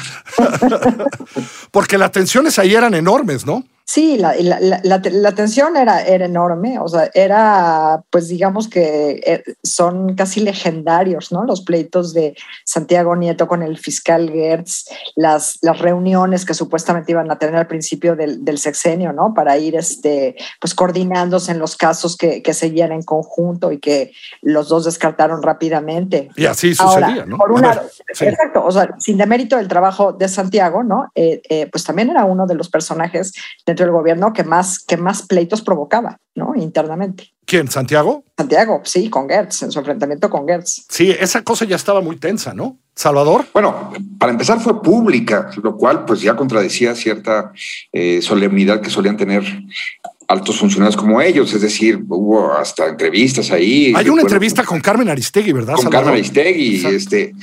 Porque 1.72 1.98
las 1.98 2.12
tensiones 2.12 2.58
ahí 2.58 2.74
eran 2.74 2.94
enormes, 2.94 3.46
¿no? 3.46 3.66
Sí, 3.94 4.18
la, 4.18 4.34
la, 4.40 5.02
la, 5.04 5.32
tensión 5.34 5.76
era, 5.76 6.02
era 6.06 6.24
enorme, 6.24 6.80
o 6.80 6.88
sea, 6.88 7.12
era, 7.14 8.02
pues 8.10 8.30
digamos 8.30 8.70
que 8.70 9.22
eh, 9.26 9.44
son 9.64 10.16
casi 10.16 10.40
legendarios, 10.40 11.34
¿no? 11.34 11.44
Los 11.44 11.60
pleitos 11.60 12.14
de 12.14 12.38
Santiago 12.64 13.18
Nieto 13.18 13.50
con 13.50 13.64
el 13.64 13.78
fiscal 13.78 14.30
Gertz, 14.32 14.86
las, 15.18 15.60
las 15.62 15.80
reuniones 15.80 16.46
que 16.46 16.54
supuestamente 16.54 17.12
iban 17.12 17.30
a 17.32 17.38
tener 17.38 17.58
al 17.58 17.68
principio 17.68 18.16
del, 18.16 18.46
del 18.46 18.60
sexenio, 18.60 19.12
¿no? 19.12 19.34
Para 19.34 19.58
ir, 19.58 19.76
este, 19.76 20.38
pues 20.62 20.74
coordinándose 20.74 21.52
en 21.52 21.60
los 21.60 21.76
casos 21.76 22.16
que, 22.16 22.42
que 22.42 22.54
seguían 22.54 22.94
en 22.94 23.02
conjunto 23.02 23.74
y 23.74 23.80
que 23.80 24.14
los 24.42 24.70
dos 24.70 24.86
descartaron 24.86 25.44
rápidamente. 25.44 26.30
Y 26.38 26.46
así 26.46 26.74
sucedía, 26.74 27.26
¿no? 27.26 27.38
Por 27.38 27.52
una, 27.52 27.82
Exacto, 28.08 28.64
o 28.64 28.72
sea, 28.72 28.96
sin 29.00 29.18
demérito 29.18 29.58
del 29.58 29.68
trabajo 29.68 30.14
de 30.14 30.30
Santiago, 30.30 30.82
¿no? 30.82 31.12
Eh, 31.14 31.42
eh, 31.50 31.68
pues 31.70 31.84
también 31.84 32.10
era 32.10 32.24
uno 32.24 32.48
de 32.48 32.56
los 32.56 32.70
personajes 32.70 33.34
dentro 33.66 33.81
del 33.82 33.92
gobierno 33.92 34.34
que 34.34 34.44
más, 34.44 34.80
que 34.80 34.98
más 34.98 35.24
pleitos 35.24 35.62
provocaba. 35.62 36.18
¿no? 36.36 36.54
Internamente. 36.56 37.34
¿Quién? 37.46 37.70
¿Santiago? 37.70 38.24
Santiago, 38.38 38.82
sí, 38.86 39.10
con 39.10 39.28
Gertz, 39.28 39.64
en 39.64 39.72
su 39.72 39.80
enfrentamiento 39.80 40.30
con 40.30 40.48
Gertz. 40.48 40.86
Sí, 40.90 41.12
esa 41.12 41.44
cosa 41.44 41.66
ya 41.66 41.76
estaba 41.76 42.02
muy 42.02 42.16
tensa, 42.16 42.54
¿no? 42.54 42.78
Salvador. 42.96 43.46
Bueno, 43.54 43.92
para 44.18 44.32
empezar 44.32 44.60
fue 44.60 44.82
pública, 44.82 45.50
lo 45.62 45.76
cual 45.76 46.06
pues 46.06 46.22
ya 46.22 46.36
contradecía 46.36 46.96
cierta 46.96 47.52
eh, 47.92 48.22
solemnidad 48.22 48.82
que 48.82 48.90
solían 48.90 49.18
tener 49.18 49.44
altos 50.28 50.60
funcionarios 50.60 50.96
como 50.96 51.22
ellos, 51.22 51.54
es 51.54 51.62
decir, 51.62 52.02
hubo 52.08 52.54
hasta 52.54 52.88
entrevistas 52.88 53.52
ahí. 53.52 53.94
Hay 53.96 54.08
una 54.08 54.22
entrevista 54.22 54.64
con 54.64 54.80
Carmen 54.80 55.10
Aristegui, 55.10 55.52
¿verdad? 55.52 55.76
Con 55.76 55.90
Carmen 55.90 56.14
Aristegui, 56.14 56.86
este, 56.86 57.34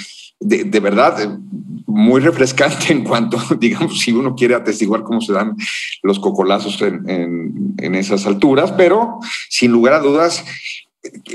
de, 0.41 0.81
verdad, 0.81 1.39
muy 1.87 2.21
refrescante 2.21 2.93
en 2.93 3.05
cuanto, 3.05 3.39
digamos, 3.59 3.99
si 4.01 4.13
uno 4.13 4.35
quiere 4.35 4.55
atestiguar 4.55 5.03
cómo 5.03 5.21
se 5.21 5.33
dan 5.33 5.57
los 6.03 6.19
cocolazos 6.19 6.81
en, 6.83 7.75
en 7.79 7.95
esas 7.95 8.27
alturas, 8.27 8.73
pero 8.73 9.19
sin 9.49 9.73
lugar 9.73 9.95
a 9.95 10.01
dudas, 10.01 10.45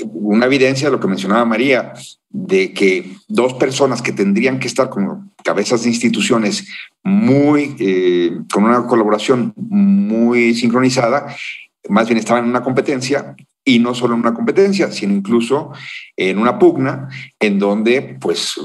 una 0.06 0.46
evidencia 0.46 0.88
de 0.88 0.92
lo 0.92 1.00
que 1.00 1.08
mencionaba 1.08 1.46
María, 1.46 1.94
de 2.30 2.74
que 2.74 3.12
dos 3.28 3.54
personas 3.54 4.02
que 4.02 4.12
tendrían 4.12 4.60
que 4.60 4.68
estar 4.68 4.90
como 4.90 5.32
cabezas 5.44 5.84
de 5.84 5.90
instituciones 5.90 6.68
muy, 7.04 7.76
eh, 7.80 8.40
con 8.52 8.64
una 8.64 8.88
colaboración 8.88 9.54
muy 9.56 10.56
sincronizada, 10.56 11.36
más 11.90 12.08
bien 12.08 12.18
estaban 12.18 12.46
en 12.46 12.50
una 12.50 12.64
competencia 12.64 13.36
y 13.66 13.80
no 13.80 13.96
solo 13.96 14.14
en 14.14 14.22
una 14.22 14.34
competencia, 14.34 14.92
sino 14.92 15.14
incluso 15.14 15.72
en 16.18 16.38
una 16.38 16.60
pugna 16.60 17.10
en 17.40 17.60
donde 17.60 18.18
pues 18.20 18.60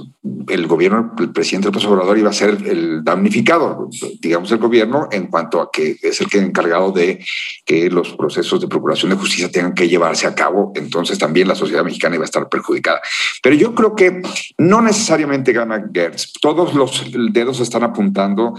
el 0.49 0.67
gobierno, 0.67 1.15
el 1.19 1.31
presidente 1.31 1.69
López 1.69 1.85
Obrador 1.85 2.19
iba 2.19 2.31
a 2.31 2.33
ser 2.33 2.59
el 2.67 3.05
damnificado, 3.05 3.89
digamos 4.21 4.51
el 4.51 4.59
gobierno, 4.59 5.09
en 5.13 5.29
cuanto 5.29 5.61
a 5.61 5.71
que 5.71 5.97
es 6.03 6.21
el 6.21 6.27
que 6.29 6.39
encargado 6.39 6.93
de 6.93 7.25
que 7.65 7.91
los 7.91 8.15
procesos 8.15 8.61
de 8.61 8.69
procuración 8.69 9.11
de 9.11 9.17
justicia 9.17 9.51
tengan 9.51 9.75
que 9.75 9.89
llevarse 9.89 10.27
a 10.27 10.35
cabo, 10.35 10.73
entonces 10.75 11.19
también 11.19 11.49
la 11.49 11.55
sociedad 11.55 11.85
mexicana 11.85 12.17
iba 12.17 12.25
a 12.25 12.27
estar 12.27 12.49
perjudicada. 12.49 13.01
Pero 13.43 13.55
yo 13.55 13.75
creo 13.75 13.95
que 13.95 14.21
no 14.59 14.83
necesariamente 14.83 15.53
gana 15.53 15.85
Gertz, 15.93 16.33
todos 16.41 16.75
los 16.75 17.11
dedos 17.33 17.61
están 17.61 17.85
apuntando 17.85 18.55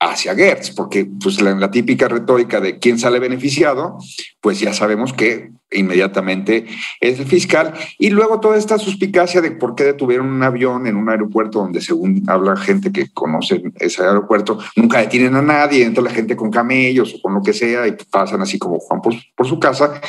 hacia 0.00 0.34
Gertz, 0.34 0.70
porque 0.70 1.06
pues 1.22 1.42
la, 1.42 1.70
típica 1.70 2.08
retórica 2.08 2.58
de 2.60 2.78
quién 2.78 2.98
sale 2.98 3.18
beneficiado, 3.18 3.98
pues 4.40 4.58
ya 4.58 4.72
sabemos 4.72 5.12
que 5.12 5.50
inmediatamente 5.70 6.66
es 7.00 7.20
el 7.20 7.26
fiscal. 7.26 7.74
Y 7.98 8.08
luego 8.08 8.40
toda 8.40 8.56
esta 8.56 8.78
suspicacia 8.78 9.42
de 9.42 9.50
por 9.50 9.74
qué 9.74 9.84
detuvieron 9.84 10.28
un 10.28 10.42
avión 10.42 10.86
en 10.86 10.96
un 10.96 11.10
aeropuerto 11.10 11.58
donde 11.58 11.82
según 11.82 12.24
habla 12.28 12.56
gente 12.56 12.90
que 12.90 13.10
conoce 13.12 13.62
ese 13.78 14.02
aeropuerto, 14.02 14.58
nunca 14.74 14.98
detienen 14.98 15.36
a 15.36 15.42
nadie, 15.42 15.84
entra 15.84 16.02
la 16.02 16.10
gente 16.10 16.34
con 16.34 16.50
camellos 16.50 17.14
o 17.14 17.20
con 17.20 17.34
lo 17.34 17.42
que 17.42 17.52
sea 17.52 17.86
y 17.86 17.92
pasan 18.10 18.40
así 18.40 18.58
como 18.58 18.78
Juan 18.78 19.02
por, 19.02 19.12
por 19.36 19.46
su 19.46 19.60
casa. 19.60 20.00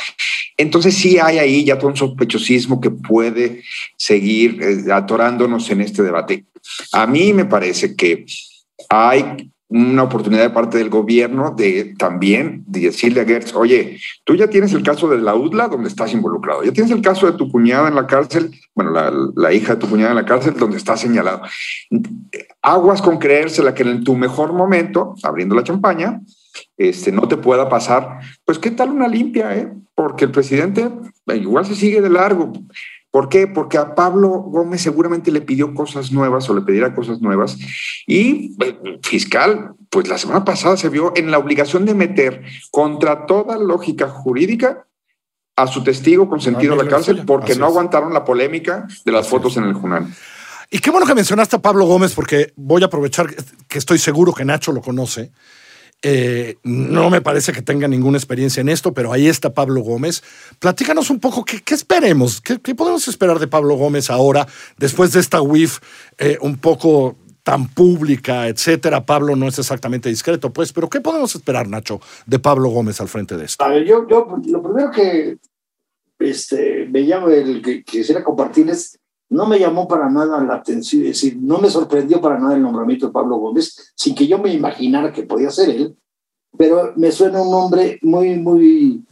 Entonces 0.56 0.94
sí 0.94 1.18
hay 1.18 1.38
ahí 1.38 1.64
ya 1.64 1.78
todo 1.78 1.90
un 1.90 1.96
sospechosismo 1.96 2.80
que 2.80 2.90
puede 2.90 3.62
seguir 3.98 4.58
eh, 4.62 4.90
atorándonos 4.90 5.68
en 5.70 5.82
este 5.82 6.02
debate. 6.02 6.46
A 6.92 7.06
mí 7.06 7.34
me 7.34 7.44
parece 7.44 7.94
que 7.94 8.24
hay 8.88 9.51
una 9.72 10.02
oportunidad 10.02 10.42
de 10.42 10.50
parte 10.50 10.76
del 10.76 10.90
gobierno 10.90 11.54
de 11.56 11.94
también 11.98 12.62
decirle 12.66 13.22
a 13.22 13.24
Gertz, 13.24 13.54
oye, 13.54 13.98
tú 14.24 14.34
ya 14.34 14.48
tienes 14.48 14.74
el 14.74 14.82
caso 14.82 15.08
de 15.08 15.18
la 15.18 15.34
UDLA 15.34 15.68
donde 15.68 15.88
estás 15.88 16.12
involucrado, 16.12 16.62
ya 16.62 16.72
tienes 16.72 16.92
el 16.92 17.00
caso 17.00 17.26
de 17.26 17.38
tu 17.38 17.50
cuñada 17.50 17.88
en 17.88 17.94
la 17.94 18.06
cárcel, 18.06 18.50
bueno, 18.74 18.92
la, 19.34 19.52
hija 19.52 19.74
de 19.74 19.80
tu 19.80 19.88
cuñada 19.88 20.10
en 20.10 20.16
la 20.16 20.26
cárcel 20.26 20.54
donde 20.58 20.76
está 20.76 20.96
señalado. 20.96 21.42
Aguas 22.60 23.00
con 23.00 23.18
creérsela 23.18 23.74
que 23.74 23.82
en 23.82 24.04
tu 24.04 24.14
mejor 24.14 24.52
momento, 24.52 25.14
abriendo 25.22 25.54
la 25.54 25.64
champaña, 25.64 26.20
este, 26.76 27.10
no 27.10 27.26
te 27.26 27.38
pueda 27.38 27.68
pasar, 27.70 28.20
pues 28.44 28.58
qué 28.58 28.70
tal 28.70 28.90
una 28.90 29.08
limpia, 29.08 29.56
¿eh? 29.56 29.72
porque 29.94 30.26
el 30.26 30.32
presidente 30.32 30.90
igual 31.28 31.64
se 31.64 31.74
sigue 31.74 32.02
de 32.02 32.10
largo. 32.10 32.52
¿Por 33.12 33.28
qué? 33.28 33.46
Porque 33.46 33.76
a 33.76 33.94
Pablo 33.94 34.28
Gómez 34.30 34.80
seguramente 34.80 35.30
le 35.30 35.42
pidió 35.42 35.74
cosas 35.74 36.12
nuevas 36.12 36.48
o 36.48 36.54
le 36.54 36.62
pedirá 36.62 36.94
cosas 36.94 37.20
nuevas 37.20 37.58
y 38.06 38.56
el 38.64 39.00
fiscal, 39.02 39.74
pues 39.90 40.08
la 40.08 40.16
semana 40.16 40.44
pasada 40.44 40.78
se 40.78 40.88
vio 40.88 41.12
en 41.14 41.30
la 41.30 41.38
obligación 41.38 41.84
de 41.84 41.92
meter 41.92 42.42
contra 42.70 43.26
toda 43.26 43.58
lógica 43.58 44.08
jurídica 44.08 44.86
a 45.56 45.66
su 45.66 45.84
testigo 45.84 46.26
consentido 46.26 46.72
a 46.72 46.76
la 46.76 46.88
cárcel 46.88 47.24
porque 47.26 47.54
no 47.54 47.66
aguantaron 47.66 48.14
la 48.14 48.24
polémica 48.24 48.88
de 49.04 49.12
las 49.12 49.28
fotos 49.28 49.58
en 49.58 49.64
el 49.64 49.74
Junal. 49.74 50.06
Y 50.70 50.78
qué 50.78 50.90
bueno 50.90 51.06
que 51.06 51.14
mencionaste 51.14 51.56
a 51.56 51.58
Pablo 51.58 51.84
Gómez 51.84 52.14
porque 52.14 52.54
voy 52.56 52.82
a 52.82 52.86
aprovechar 52.86 53.26
que 53.68 53.78
estoy 53.78 53.98
seguro 53.98 54.32
que 54.32 54.46
Nacho 54.46 54.72
lo 54.72 54.80
conoce. 54.80 55.32
Eh, 56.04 56.56
no 56.64 57.10
me 57.10 57.20
parece 57.20 57.52
que 57.52 57.62
tenga 57.62 57.86
ninguna 57.86 58.18
experiencia 58.18 58.60
en 58.60 58.68
esto, 58.68 58.92
pero 58.92 59.12
ahí 59.12 59.28
está 59.28 59.54
Pablo 59.54 59.82
Gómez. 59.82 60.22
Platícanos 60.58 61.10
un 61.10 61.20
poco, 61.20 61.44
¿qué, 61.44 61.62
esperemos? 61.72 62.40
¿Qué, 62.40 62.58
podemos 62.74 63.06
esperar 63.06 63.38
de 63.38 63.46
Pablo 63.46 63.76
Gómez 63.76 64.10
ahora, 64.10 64.46
después 64.78 65.12
de 65.12 65.20
esta 65.20 65.40
WIF 65.40 65.78
eh, 66.18 66.38
un 66.40 66.56
poco 66.56 67.16
tan 67.44 67.68
pública, 67.68 68.48
etcétera? 68.48 69.06
Pablo 69.06 69.36
no 69.36 69.46
es 69.46 69.58
exactamente 69.58 70.08
discreto, 70.08 70.52
pues, 70.52 70.72
pero 70.72 70.90
¿qué 70.90 71.00
podemos 71.00 71.34
esperar, 71.36 71.68
Nacho, 71.68 72.00
de 72.26 72.38
Pablo 72.40 72.70
Gómez 72.70 73.00
al 73.00 73.08
frente 73.08 73.36
de 73.36 73.44
esto? 73.44 73.64
A 73.64 73.68
ver, 73.68 73.84
yo, 73.84 74.06
yo 74.08 74.26
lo 74.46 74.62
primero 74.62 74.90
que 74.90 75.36
este, 76.18 76.86
me 76.90 77.02
llamo, 77.02 77.28
el 77.28 77.62
que 77.62 77.84
quisiera 77.84 78.24
compartir 78.24 78.68
es 78.70 78.98
no 79.32 79.46
me 79.46 79.58
llamó 79.58 79.88
para 79.88 80.10
nada 80.10 80.42
la 80.44 80.56
atención, 80.56 81.02
es 81.02 81.08
decir, 81.08 81.38
no 81.40 81.58
me 81.58 81.70
sorprendió 81.70 82.20
para 82.20 82.38
nada 82.38 82.54
el 82.54 82.62
nombramiento 82.62 83.06
de 83.06 83.12
Pablo 83.12 83.36
Gómez, 83.36 83.92
sin 83.96 84.14
que 84.14 84.26
yo 84.26 84.38
me 84.38 84.52
imaginara 84.52 85.10
que 85.10 85.22
podía 85.22 85.50
ser 85.50 85.70
él, 85.70 85.96
pero 86.56 86.92
me 86.96 87.10
suena 87.10 87.40
un 87.40 87.50
nombre 87.50 87.98
muy, 88.02 88.38
muy, 88.38 89.06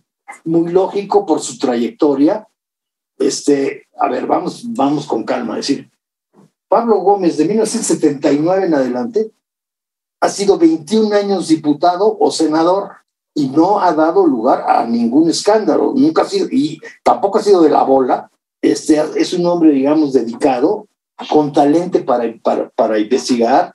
muy 0.44 0.70
lógico 0.70 1.24
por 1.24 1.40
su 1.40 1.58
trayectoria. 1.58 2.46
Este, 3.18 3.86
a 3.98 4.08
ver, 4.08 4.26
vamos, 4.26 4.64
vamos 4.68 5.06
con 5.06 5.24
calma, 5.24 5.58
es 5.58 5.66
decir, 5.66 5.90
Pablo 6.68 6.98
Gómez 7.00 7.38
de 7.38 7.46
1979 7.46 8.66
en 8.66 8.74
adelante 8.74 9.32
ha 10.20 10.28
sido 10.28 10.58
21 10.58 11.16
años 11.16 11.48
diputado 11.48 12.16
o 12.20 12.30
senador 12.30 12.90
y 13.34 13.48
no 13.48 13.80
ha 13.80 13.92
dado 13.94 14.26
lugar 14.26 14.66
a 14.68 14.84
ningún 14.84 15.30
escándalo, 15.30 15.94
nunca 15.96 16.22
ha 16.22 16.26
sido, 16.26 16.46
y 16.50 16.78
tampoco 17.02 17.38
ha 17.38 17.42
sido 17.42 17.62
de 17.62 17.70
la 17.70 17.82
bola, 17.84 18.30
este, 18.62 19.00
es 19.16 19.32
un 19.32 19.46
hombre, 19.46 19.70
digamos, 19.70 20.12
dedicado, 20.12 20.86
con 21.28 21.52
talento 21.52 22.04
para, 22.04 22.24
para, 22.74 22.98
investigar. 22.98 23.74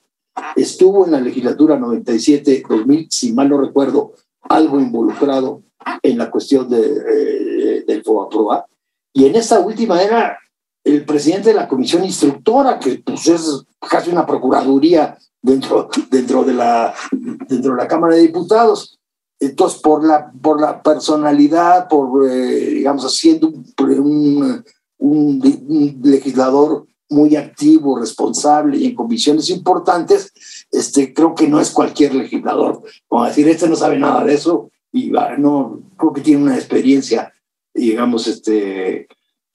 Estuvo 0.55 1.05
en 1.05 1.11
la 1.11 1.21
legislatura 1.21 1.77
97-2000, 1.79 3.07
si 3.09 3.33
mal 3.33 3.49
no 3.49 3.59
recuerdo, 3.59 4.13
algo 4.41 4.79
involucrado 4.79 5.63
en 6.01 6.17
la 6.17 6.29
cuestión 6.31 6.69
de, 6.69 6.81
eh, 6.81 7.83
del 7.85 8.03
FOBAPROA. 8.03 8.65
Y 9.13 9.25
en 9.25 9.35
esta 9.35 9.59
última 9.59 10.01
era 10.01 10.37
el 10.83 11.05
presidente 11.05 11.49
de 11.49 11.55
la 11.55 11.67
comisión 11.67 12.03
instructora, 12.03 12.79
que 12.79 13.01
pues, 13.03 13.27
es 13.27 13.63
casi 13.79 14.11
una 14.11 14.25
procuraduría 14.25 15.17
dentro, 15.41 15.89
dentro, 16.09 16.43
de 16.43 16.53
la, 16.53 16.93
dentro 17.11 17.71
de 17.71 17.77
la 17.77 17.87
Cámara 17.87 18.15
de 18.15 18.21
Diputados. 18.21 18.99
Entonces, 19.39 19.81
por 19.81 20.05
la, 20.05 20.31
por 20.31 20.61
la 20.61 20.81
personalidad, 20.81 21.87
por, 21.87 22.29
eh, 22.29 22.69
digamos, 22.75 23.05
haciendo 23.05 23.49
un, 23.49 23.65
un, 23.79 24.65
legislador 24.99 26.87
muy 27.09 27.35
activo, 27.35 27.99
responsable 27.99 28.77
y 28.77 28.85
en 28.87 28.95
comisiones 28.95 29.49
importantes, 29.49 30.31
este, 30.71 31.13
creo 31.13 31.35
que 31.35 31.47
no 31.47 31.59
es 31.59 31.71
cualquier 31.71 32.15
legislador. 32.15 32.81
Como 33.07 33.25
decir, 33.25 33.47
este 33.47 33.69
no 33.69 33.75
sabe 33.75 33.99
nada 33.99 34.23
de 34.23 34.33
eso 34.33 34.71
y 34.91 35.11
no, 35.37 35.81
creo 35.97 36.13
que 36.13 36.21
tiene 36.21 36.43
una 36.43 36.55
experiencia, 36.55 37.33
digamos, 37.73 38.27
este, 38.27 39.07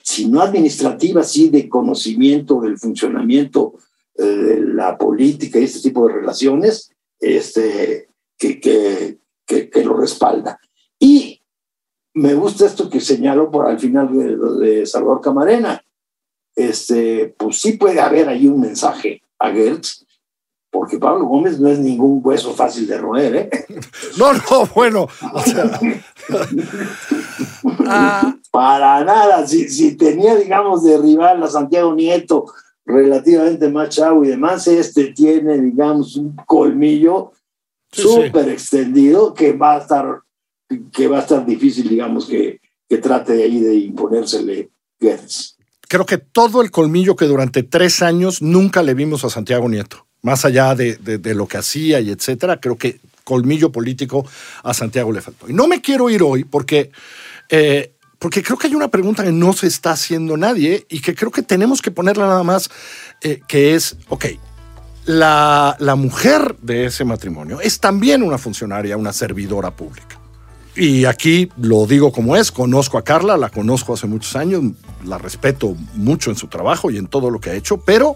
si 0.02 0.26
no 0.28 0.42
administrativa, 0.42 1.22
sí 1.22 1.48
de 1.48 1.68
conocimiento 1.68 2.60
del 2.60 2.78
funcionamiento 2.78 3.74
eh, 4.16 4.24
de 4.24 4.60
la 4.60 4.96
política 4.96 5.58
y 5.58 5.64
este 5.64 5.88
tipo 5.88 6.06
de 6.06 6.14
relaciones, 6.14 6.92
este, 7.18 8.08
que, 8.38 8.60
que, 8.60 9.18
que 9.46 9.84
lo 9.84 9.96
respalda. 9.96 10.60
Me 12.14 12.34
gusta 12.34 12.66
esto 12.66 12.90
que 12.90 13.00
señaló 13.00 13.50
por 13.50 13.66
al 13.66 13.78
final 13.78 14.08
de, 14.58 14.84
Salvador 14.86 15.20
Camarena. 15.20 15.82
Este, 16.54 17.34
pues 17.38 17.60
sí 17.60 17.74
puede 17.74 18.00
haber 18.00 18.28
ahí 18.28 18.48
un 18.48 18.60
mensaje 18.60 19.22
a 19.38 19.50
Gertz, 19.50 20.04
porque 20.70 20.98
Pablo 20.98 21.26
Gómez 21.26 21.58
no 21.60 21.68
es 21.68 21.78
ningún 21.78 22.20
hueso 22.22 22.52
fácil 22.52 22.86
de 22.86 22.98
roer, 22.98 23.36
¿eh? 23.36 23.50
No, 24.18 24.32
no, 24.32 24.66
bueno. 24.74 25.08
Ah. 27.92 28.36
Para 28.52 29.04
nada, 29.04 29.46
si, 29.46 29.68
si, 29.68 29.96
tenía, 29.96 30.36
digamos, 30.36 30.84
de 30.84 30.96
rival 30.96 31.42
a 31.42 31.48
Santiago 31.48 31.92
Nieto 31.94 32.46
relativamente 32.84 33.68
más 33.68 33.88
chavo 33.90 34.24
y 34.24 34.28
demás, 34.28 34.66
este 34.68 35.12
tiene, 35.12 35.58
digamos, 35.58 36.16
un 36.16 36.36
colmillo 36.46 37.32
súper 37.90 38.48
extendido 38.48 39.34
que 39.34 39.52
va 39.52 39.74
a 39.74 39.78
estar 39.78 40.20
que 40.92 41.08
va 41.08 41.18
a 41.18 41.22
estar 41.22 41.44
difícil, 41.44 41.88
digamos, 41.88 42.26
que, 42.26 42.60
que 42.88 42.98
trate 42.98 43.42
ahí 43.42 43.60
de 43.60 43.74
imponérsele 43.74 44.70
Gertz. 45.00 45.56
Creo 45.88 46.06
que 46.06 46.18
todo 46.18 46.62
el 46.62 46.70
colmillo 46.70 47.16
que 47.16 47.24
durante 47.24 47.62
tres 47.62 48.02
años 48.02 48.42
nunca 48.42 48.82
le 48.82 48.94
vimos 48.94 49.24
a 49.24 49.30
Santiago 49.30 49.68
Nieto, 49.68 50.06
más 50.22 50.44
allá 50.44 50.74
de, 50.76 50.96
de, 50.96 51.34
lo 51.34 51.48
que 51.48 51.56
hacía 51.56 52.00
y 52.00 52.10
etcétera, 52.10 52.60
creo 52.60 52.76
que 52.76 53.00
colmillo 53.24 53.72
político 53.72 54.24
a 54.62 54.72
Santiago 54.72 55.10
le 55.10 55.20
faltó. 55.20 55.48
Y 55.48 55.52
no 55.52 55.66
me 55.66 55.80
quiero 55.80 56.08
ir 56.08 56.22
hoy 56.22 56.44
porque, 56.44 56.92
eh, 57.48 57.94
porque 58.20 58.42
creo 58.42 58.56
que 58.56 58.68
hay 58.68 58.76
una 58.76 58.88
pregunta 58.88 59.24
que 59.24 59.32
no 59.32 59.52
se 59.52 59.66
está 59.66 59.92
haciendo 59.92 60.36
nadie 60.36 60.86
y 60.88 61.00
que 61.00 61.16
creo 61.16 61.32
que 61.32 61.42
tenemos 61.42 61.82
que 61.82 61.90
ponerla 61.90 62.26
nada 62.28 62.44
más, 62.44 62.70
eh, 63.22 63.40
que 63.48 63.74
es, 63.74 63.96
ok, 64.08 64.26
la, 65.06 65.76
la 65.80 65.96
mujer 65.96 66.54
de 66.62 66.84
ese 66.84 67.04
matrimonio 67.04 67.60
es 67.60 67.80
también 67.80 68.22
una 68.22 68.38
funcionaria, 68.38 68.96
una 68.96 69.12
servidora 69.12 69.72
pública. 69.72 70.19
Y 70.76 71.04
aquí 71.04 71.50
lo 71.56 71.86
digo 71.86 72.12
como 72.12 72.36
es, 72.36 72.52
conozco 72.52 72.96
a 72.96 73.02
Carla, 73.02 73.36
la 73.36 73.50
conozco 73.50 73.94
hace 73.94 74.06
muchos 74.06 74.36
años, 74.36 74.62
la 75.04 75.18
respeto 75.18 75.76
mucho 75.94 76.30
en 76.30 76.36
su 76.36 76.46
trabajo 76.46 76.90
y 76.90 76.96
en 76.96 77.08
todo 77.08 77.30
lo 77.30 77.40
que 77.40 77.50
ha 77.50 77.54
hecho, 77.54 77.78
pero 77.78 78.14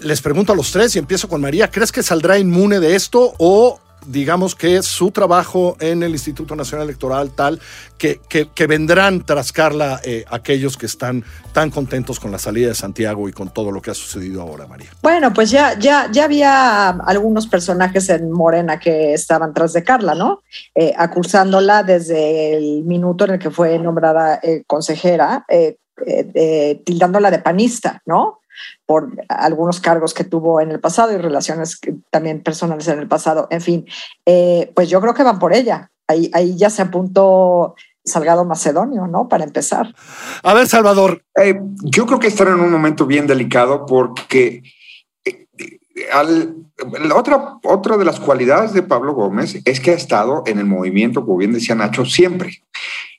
les 0.00 0.20
pregunto 0.20 0.52
a 0.52 0.56
los 0.56 0.70
tres 0.70 0.94
y 0.94 0.98
empiezo 0.98 1.28
con 1.28 1.40
María, 1.40 1.70
¿crees 1.70 1.92
que 1.92 2.02
saldrá 2.02 2.38
inmune 2.38 2.78
de 2.78 2.94
esto 2.94 3.34
o 3.38 3.80
digamos 4.08 4.54
que 4.54 4.82
su 4.82 5.10
trabajo 5.10 5.76
en 5.80 6.02
el 6.02 6.12
Instituto 6.12 6.56
Nacional 6.56 6.86
Electoral 6.86 7.30
tal 7.30 7.60
que, 7.98 8.20
que, 8.28 8.66
vendrán 8.66 9.24
tras 9.24 9.52
Carla 9.52 10.00
eh, 10.04 10.24
aquellos 10.30 10.76
que 10.76 10.86
están 10.86 11.24
tan 11.52 11.70
contentos 11.70 12.18
con 12.20 12.30
la 12.30 12.38
salida 12.38 12.68
de 12.68 12.74
Santiago 12.74 13.28
y 13.28 13.32
con 13.32 13.52
todo 13.52 13.70
lo 13.70 13.82
que 13.82 13.90
ha 13.90 13.94
sucedido 13.94 14.42
ahora, 14.42 14.66
María? 14.66 14.88
Bueno, 15.02 15.32
pues 15.32 15.50
ya, 15.50 15.78
ya, 15.78 16.08
ya 16.10 16.24
había 16.24 16.90
algunos 16.90 17.46
personajes 17.46 18.08
en 18.08 18.30
Morena 18.30 18.78
que 18.78 19.14
estaban 19.14 19.52
tras 19.52 19.72
de 19.72 19.82
Carla, 19.82 20.14
¿no? 20.14 20.42
Eh, 20.74 20.94
acusándola 20.96 21.82
desde 21.82 22.56
el 22.56 22.84
minuto 22.84 23.24
en 23.24 23.32
el 23.32 23.38
que 23.38 23.50
fue 23.50 23.78
nombrada 23.78 24.40
eh, 24.42 24.62
consejera, 24.66 25.44
tildándola 26.84 27.30
de 27.30 27.40
panista, 27.40 28.00
¿no? 28.06 28.40
Por 28.88 29.10
algunos 29.28 29.80
cargos 29.80 30.14
que 30.14 30.24
tuvo 30.24 30.62
en 30.62 30.70
el 30.70 30.80
pasado 30.80 31.12
y 31.12 31.18
relaciones 31.18 31.78
también 32.08 32.42
personales 32.42 32.88
en 32.88 32.98
el 32.98 33.06
pasado. 33.06 33.46
En 33.50 33.60
fin, 33.60 33.84
eh, 34.24 34.72
pues 34.74 34.88
yo 34.88 34.98
creo 35.02 35.12
que 35.12 35.22
van 35.22 35.38
por 35.38 35.52
ella. 35.52 35.90
Ahí, 36.06 36.30
ahí 36.32 36.56
ya 36.56 36.70
se 36.70 36.80
apuntó 36.80 37.74
Salgado 38.02 38.46
Macedonio, 38.46 39.06
¿no? 39.06 39.28
Para 39.28 39.44
empezar. 39.44 39.94
A 40.42 40.54
ver, 40.54 40.66
Salvador. 40.66 41.22
Eh, 41.38 41.60
yo 41.84 42.06
creo 42.06 42.18
que 42.18 42.28
están 42.28 42.48
en 42.48 42.60
un 42.60 42.72
momento 42.72 43.04
bien 43.04 43.26
delicado 43.26 43.84
porque 43.84 44.62
eh, 45.22 45.48
al, 46.10 46.56
la 47.02 47.14
otra, 47.14 47.58
otra 47.64 47.98
de 47.98 48.06
las 48.06 48.18
cualidades 48.18 48.72
de 48.72 48.82
Pablo 48.82 49.12
Gómez 49.12 49.60
es 49.66 49.80
que 49.80 49.90
ha 49.90 49.96
estado 49.96 50.44
en 50.46 50.58
el 50.58 50.64
movimiento, 50.64 51.26
como 51.26 51.36
bien 51.36 51.52
decía 51.52 51.74
Nacho, 51.74 52.06
siempre. 52.06 52.62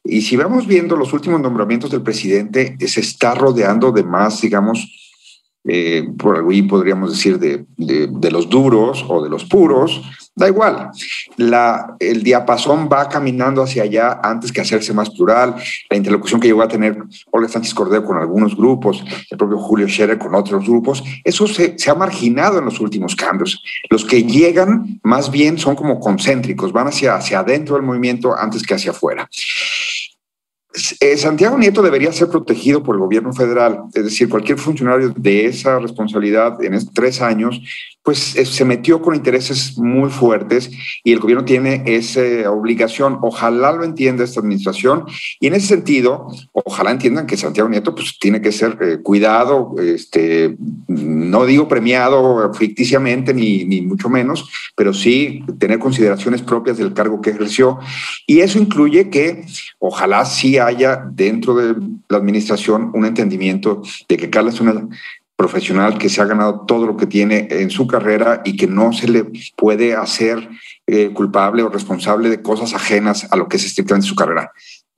Y 0.03 0.23
si 0.23 0.35
vamos 0.35 0.65
viendo 0.65 0.95
los 0.95 1.13
últimos 1.13 1.39
nombramientos 1.39 1.91
del 1.91 2.01
presidente, 2.01 2.75
se 2.87 3.01
está 3.01 3.35
rodeando 3.35 3.91
de 3.91 4.01
más, 4.01 4.41
digamos, 4.41 5.08
eh, 5.71 6.09
por 6.17 6.37
ahí 6.37 6.63
podríamos 6.63 7.11
decir 7.11 7.37
de, 7.37 7.65
de, 7.77 8.31
los 8.31 8.49
duros 8.49 9.05
o 9.07 9.23
de 9.23 9.29
los 9.29 9.45
puros, 9.45 10.01
da 10.35 10.47
igual. 10.47 10.89
La, 11.37 11.95
el 11.99 12.23
diapasón 12.23 12.89
va 12.91 13.07
caminando 13.07 13.61
hacia 13.61 13.83
allá 13.83 14.19
antes 14.23 14.51
que 14.51 14.61
hacerse 14.61 14.93
más 14.93 15.11
plural. 15.11 15.55
La 15.89 15.97
interlocución 15.97 16.39
que 16.39 16.47
llegó 16.47 16.63
a 16.63 16.67
tener 16.67 16.97
Olga 17.31 17.47
Sánchez 17.47 17.73
Cordero 17.73 18.03
con 18.03 18.17
algunos 18.17 18.55
grupos, 18.55 19.03
el 19.29 19.37
propio 19.37 19.59
Julio 19.59 19.87
Scherer 19.87 20.17
con 20.17 20.33
otros 20.33 20.65
grupos, 20.65 21.03
eso 21.23 21.47
se, 21.47 21.77
se 21.77 21.91
ha 21.91 21.95
marginado 21.95 22.57
en 22.57 22.65
los 22.65 22.79
últimos 22.79 23.15
cambios. 23.15 23.61
Los 23.89 24.05
que 24.05 24.23
llegan 24.23 24.99
más 25.03 25.29
bien 25.29 25.59
son 25.59 25.75
como 25.75 25.99
concéntricos, 25.99 26.73
van 26.73 26.87
hacia, 26.87 27.15
hacia 27.15 27.39
adentro 27.39 27.75
del 27.75 27.85
movimiento 27.85 28.35
antes 28.35 28.63
que 28.63 28.73
hacia 28.73 28.91
afuera. 28.91 29.29
Eh, 30.99 31.17
Santiago 31.17 31.57
Nieto 31.57 31.81
debería 31.81 32.11
ser 32.11 32.27
protegido 32.27 32.83
por 32.83 32.95
el 32.95 33.01
gobierno 33.01 33.33
federal, 33.33 33.85
es 33.93 34.03
decir, 34.03 34.29
cualquier 34.29 34.59
funcionario 34.59 35.11
de 35.15 35.45
esa 35.45 35.79
responsabilidad 35.79 36.63
en 36.63 36.77
tres 36.93 37.21
años 37.21 37.59
pues 38.03 38.35
eh, 38.35 38.45
se 38.45 38.65
metió 38.65 39.01
con 39.01 39.13
intereses 39.13 39.77
muy 39.77 40.09
fuertes 40.09 40.71
y 41.03 41.11
el 41.11 41.19
gobierno 41.19 41.45
tiene 41.45 41.83
esa 41.85 42.49
obligación. 42.49 43.19
Ojalá 43.21 43.71
lo 43.71 43.83
entienda 43.83 44.23
esta 44.23 44.39
administración 44.39 45.05
y 45.39 45.47
en 45.47 45.53
ese 45.53 45.67
sentido, 45.67 46.27
ojalá 46.53 46.91
entiendan 46.91 47.27
que 47.27 47.37
Santiago 47.37 47.69
Nieto 47.69 47.93
pues 47.93 48.17
tiene 48.19 48.41
que 48.41 48.51
ser 48.51 48.77
eh, 48.81 48.97
cuidado, 49.03 49.75
este, 49.77 50.55
no 50.87 51.45
digo 51.45 51.67
premiado 51.67 52.51
ficticiamente 52.53 53.33
ni, 53.33 53.65
ni 53.65 53.81
mucho 53.81 54.09
menos, 54.09 54.49
pero 54.75 54.93
sí 54.93 55.43
tener 55.59 55.79
consideraciones 55.79 56.41
propias 56.41 56.77
del 56.77 56.93
cargo 56.93 57.21
que 57.21 57.31
ejerció. 57.31 57.79
Y 58.25 58.39
eso 58.39 58.59
incluye 58.59 59.09
que 59.09 59.45
ojalá 59.77 60.25
sí 60.25 60.57
haya 60.61 61.03
dentro 61.11 61.55
de 61.55 61.75
la 62.07 62.17
administración 62.17 62.91
un 62.93 63.05
entendimiento 63.05 63.81
de 64.07 64.17
que 64.17 64.29
Carla 64.29 64.51
es 64.51 64.61
una 64.61 64.87
profesional 65.35 65.97
que 65.97 66.09
se 66.09 66.21
ha 66.21 66.25
ganado 66.25 66.65
todo 66.67 66.85
lo 66.85 66.97
que 66.97 67.05
tiene 67.05 67.47
en 67.49 67.69
su 67.69 67.87
carrera 67.87 68.41
y 68.43 68.57
que 68.57 68.67
no 68.67 68.91
se 68.91 69.07
le 69.07 69.25
puede 69.55 69.95
hacer 69.95 70.49
eh, 70.85 71.11
culpable 71.13 71.63
o 71.63 71.69
responsable 71.69 72.29
de 72.29 72.41
cosas 72.41 72.73
ajenas 72.73 73.25
a 73.31 73.37
lo 73.37 73.47
que 73.47 73.55
es 73.55 73.65
estrictamente 73.65 74.07
su 74.07 74.15
carrera. 74.15 74.51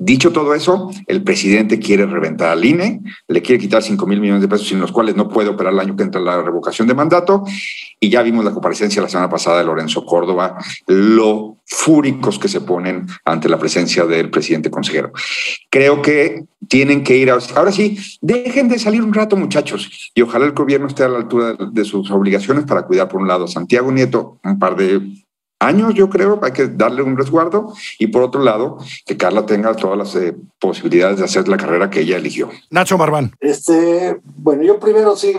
Dicho 0.03 0.31
todo 0.31 0.55
eso, 0.55 0.89
el 1.05 1.21
presidente 1.21 1.77
quiere 1.77 2.07
reventar 2.07 2.49
al 2.49 2.65
INE, 2.65 3.01
le 3.27 3.43
quiere 3.43 3.61
quitar 3.61 3.83
5 3.83 4.07
mil 4.07 4.19
millones 4.19 4.41
de 4.41 4.47
pesos 4.47 4.67
sin 4.67 4.79
los 4.79 4.91
cuales 4.91 5.15
no 5.15 5.29
puede 5.29 5.49
operar 5.49 5.73
el 5.73 5.79
año 5.79 5.95
que 5.95 6.01
entra 6.01 6.19
la 6.19 6.41
revocación 6.41 6.87
de 6.87 6.95
mandato. 6.95 7.43
Y 7.99 8.09
ya 8.09 8.23
vimos 8.23 8.43
la 8.43 8.49
comparecencia 8.49 8.99
la 8.99 9.09
semana 9.09 9.29
pasada 9.29 9.59
de 9.59 9.65
Lorenzo 9.65 10.03
Córdoba, 10.03 10.57
lo 10.87 11.50
fúricos 11.65 12.37
que 12.37 12.47
se 12.47 12.61
ponen 12.61 13.07
ante 13.25 13.49
la 13.49 13.57
presencia 13.57 14.05
del 14.05 14.29
presidente 14.29 14.69
consejero. 14.69 15.11
Creo 15.69 16.01
que 16.01 16.43
tienen 16.67 17.03
que 17.03 17.17
ir 17.17 17.31
a... 17.31 17.39
Ahora 17.55 17.71
sí, 17.71 17.97
dejen 18.21 18.67
de 18.67 18.79
salir 18.79 19.01
un 19.01 19.13
rato, 19.13 19.35
muchachos, 19.35 20.11
y 20.13 20.21
ojalá 20.21 20.45
el 20.45 20.51
gobierno 20.51 20.87
esté 20.87 21.03
a 21.03 21.09
la 21.09 21.17
altura 21.17 21.55
de 21.55 21.85
sus 21.85 22.11
obligaciones 22.11 22.65
para 22.65 22.83
cuidar, 22.83 23.07
por 23.07 23.21
un 23.21 23.27
lado, 23.27 23.47
Santiago 23.47 23.91
Nieto, 23.91 24.39
un 24.43 24.59
par 24.59 24.75
de 24.75 25.01
años, 25.61 25.93
yo 25.93 26.09
creo, 26.09 26.39
hay 26.41 26.51
que 26.51 26.67
darle 26.67 27.03
un 27.03 27.15
resguardo 27.15 27.73
y 27.99 28.07
por 28.07 28.23
otro 28.23 28.43
lado, 28.43 28.79
que 29.05 29.15
Carla 29.15 29.45
tenga 29.45 29.75
todas 29.75 29.97
las 29.97 30.15
eh, 30.15 30.35
posibilidades 30.59 31.19
de 31.19 31.25
hacer 31.25 31.47
la 31.47 31.57
carrera 31.57 31.89
que 31.89 32.01
ella 32.01 32.17
eligió. 32.17 32.49
Nacho 32.71 32.97
Marván. 32.97 33.31
Este, 33.39 34.19
bueno, 34.23 34.63
yo 34.63 34.79
primero 34.79 35.15
sí, 35.15 35.33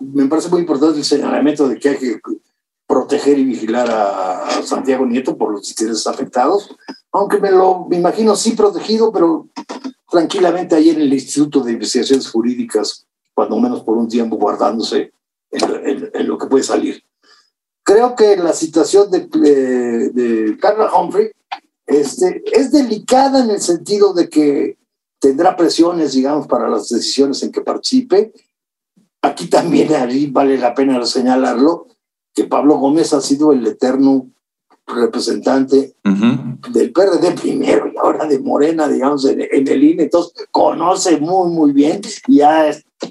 me 0.00 0.26
parece 0.26 0.50
muy 0.50 0.60
importante 0.60 0.98
el 0.98 1.04
señalamiento 1.04 1.68
de 1.68 1.78
que 1.78 1.88
hay 1.88 1.96
que 1.96 2.20
proteger 2.92 3.38
y 3.38 3.44
vigilar 3.44 3.88
a, 3.90 4.62
Santiago 4.62 5.06
Nieto 5.06 5.38
por 5.38 5.50
los 5.50 5.68
intereses 5.70 6.06
afectados, 6.06 6.76
aunque 7.10 7.38
me 7.38 7.50
lo 7.50 7.86
me 7.88 7.96
imagino 7.96 8.36
sí 8.36 8.52
protegido, 8.52 9.10
pero 9.10 9.48
tranquilamente 10.10 10.74
ahí 10.74 10.90
en 10.90 11.00
el 11.00 11.12
Instituto 11.12 11.60
de 11.60 11.72
Investigaciones 11.72 12.28
Jurídicas, 12.28 13.06
cuando 13.34 13.58
menos 13.58 13.82
por 13.82 13.96
un 13.96 14.08
tiempo 14.08 14.36
guardándose 14.36 15.12
en 15.50 16.28
lo 16.28 16.36
que 16.36 16.46
puede 16.46 16.64
salir 16.64 17.02
creo 17.82 18.14
que 18.14 18.36
la 18.36 18.52
situación 18.52 19.10
de, 19.10 19.26
de, 20.12 20.56
Carla 20.58 20.94
Humphrey 20.94 21.30
este, 21.86 22.42
es 22.52 22.72
delicada 22.72 23.42
en 23.42 23.50
el 23.50 23.60
sentido 23.60 24.14
de 24.14 24.28
que 24.28 24.78
tendrá 25.18 25.56
presiones, 25.56 26.12
digamos, 26.12 26.46
para 26.46 26.68
las 26.68 26.88
decisiones 26.88 27.42
en 27.42 27.52
que 27.52 27.60
participe. 27.60 28.32
Aquí 29.20 29.46
también 29.48 29.88
vale 30.32 30.58
la 30.58 30.74
pena 30.74 31.04
señalarlo, 31.06 31.86
que 32.34 32.44
Pablo 32.44 32.76
Gómez 32.78 33.12
ha 33.12 33.20
sido 33.20 33.52
el 33.52 33.66
eterno 33.66 34.30
representante 34.86 35.94
del 36.70 36.92
PRD 36.92 37.32
primero 37.32 37.88
y 37.88 37.96
ahora 37.96 38.26
de 38.26 38.38
Morena, 38.40 38.88
digamos, 38.88 39.24
en, 39.24 39.40
en, 39.40 39.68
el 39.68 39.84
INE, 39.84 40.04
entonces 40.04 40.46
conoce 40.50 41.18
muy, 41.18 41.50
muy 41.50 41.72
bien 41.72 42.00
y 42.26 42.40
ha 42.40 42.70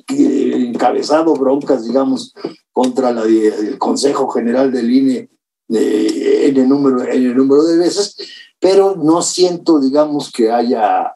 encabezado 0.10 1.34
broncas, 1.34 1.86
digamos, 1.86 2.34
contra 2.72 3.12
la, 3.12 3.24
el 3.24 3.78
Consejo 3.78 4.30
General 4.30 4.72
del 4.72 4.92
INE 4.92 5.30
en, 5.70 6.58
el 6.58 6.70
número, 6.70 7.04
en 7.04 7.24
el 7.24 7.36
número 7.36 7.64
de 7.64 7.78
veces, 7.78 8.16
pero 8.60 8.96
no 8.96 9.22
siento, 9.22 9.80
digamos, 9.80 10.32
que 10.32 10.52
haya 10.52 11.14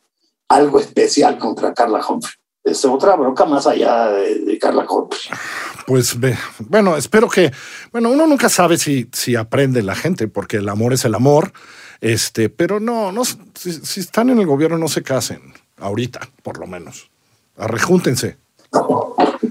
algo 0.48 0.80
especial 0.80 1.38
contra 1.38 1.74
Carla 1.74 2.06
Humphrey. 2.08 2.34
Es 2.64 2.84
otra 2.84 3.16
bronca 3.16 3.46
más 3.46 3.68
allá 3.68 4.12
de, 4.12 4.58
Carla 4.60 4.88
Humphrey. 4.90 5.22
Pues 5.86 6.18
bueno, 6.60 6.98
espero 6.98 7.30
que, 7.30 7.52
bueno, 7.92 8.10
uno 8.10 8.26
nunca 8.26 8.50
sabe 8.50 8.78
si, 8.78 9.08
si 9.14 9.36
aprende 9.36 9.84
la 9.84 9.96
gente, 9.96 10.28
porque 10.28 10.58
el 10.58 10.68
amor 10.68 10.94
es 10.94 11.06
el 11.06 11.14
amor, 11.14 11.54
este, 12.02 12.50
pero 12.50 12.80
no, 12.80 13.12
no 13.12 13.24
si, 13.24 14.00
están 14.00 14.30
en 14.30 14.40
el 14.40 14.46
gobierno 14.46 14.78
no 14.78 14.88
se 14.88 15.04
casen, 15.04 15.54
ahorita, 15.78 16.22
por 16.44 16.58
lo 16.60 16.68
menos. 16.68 17.10
Arrejúntense. 17.58 18.38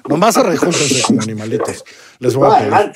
Nomás 0.08 0.36
rejúntense 0.36 1.02
con 1.02 1.20
animalitos. 1.20 1.84
Les 2.18 2.34
voy 2.34 2.50
a 2.52 2.58
pedir. 2.58 2.92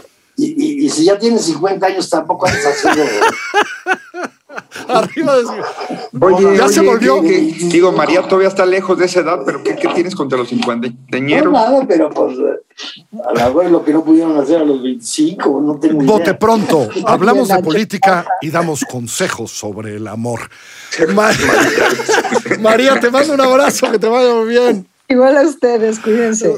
Y, 0.40 0.84
y, 0.84 0.88
si 0.88 1.04
ya 1.04 1.18
tienes 1.18 1.44
50 1.46 1.84
años, 1.84 2.08
tampoco 2.08 2.46
has 2.46 2.54
haciendo. 2.64 3.02
Arriba 4.88 5.36
de 5.36 5.44
Oye, 6.20 6.56
ya 6.56 6.68
se 6.68 6.80
volvió. 6.80 7.20
digo, 7.20 7.92
María 7.92 8.22
todavía 8.22 8.48
está 8.48 8.64
lejos 8.64 8.96
de 8.98 9.06
esa 9.06 9.20
edad, 9.20 9.40
pero 9.44 9.62
¿qué, 9.62 9.74
qué 9.74 9.88
tienes 9.88 10.14
contra 10.14 10.38
los 10.38 10.48
50? 10.48 10.88
No, 11.10 11.50
nada, 11.50 11.84
pero 11.86 12.08
pues 12.10 12.38
a 12.38 13.34
la 13.34 13.48
vez 13.50 13.70
lo 13.70 13.84
que 13.84 13.92
no 13.92 14.04
pudieron 14.04 14.38
hacer 14.38 14.60
a 14.60 14.64
los 14.64 14.80
25, 14.82 15.60
no 15.60 15.78
tengo 15.78 16.02
idea. 16.02 16.12
Bote 16.12 16.34
pronto, 16.34 16.88
hablamos 17.06 17.48
de 17.48 17.58
política 17.62 18.24
y 18.40 18.50
damos 18.50 18.84
consejos 18.84 19.50
sobre 19.50 19.96
el 19.96 20.06
amor. 20.06 20.40
María, 22.60 23.00
te 23.00 23.10
mando 23.10 23.34
un 23.34 23.40
abrazo, 23.40 23.90
que 23.90 23.98
te 23.98 24.08
vaya 24.08 24.34
muy 24.34 24.48
bien. 24.48 24.86
Igual 25.08 25.36
a 25.36 25.42
ustedes, 25.42 25.98
cuídense. 25.98 26.54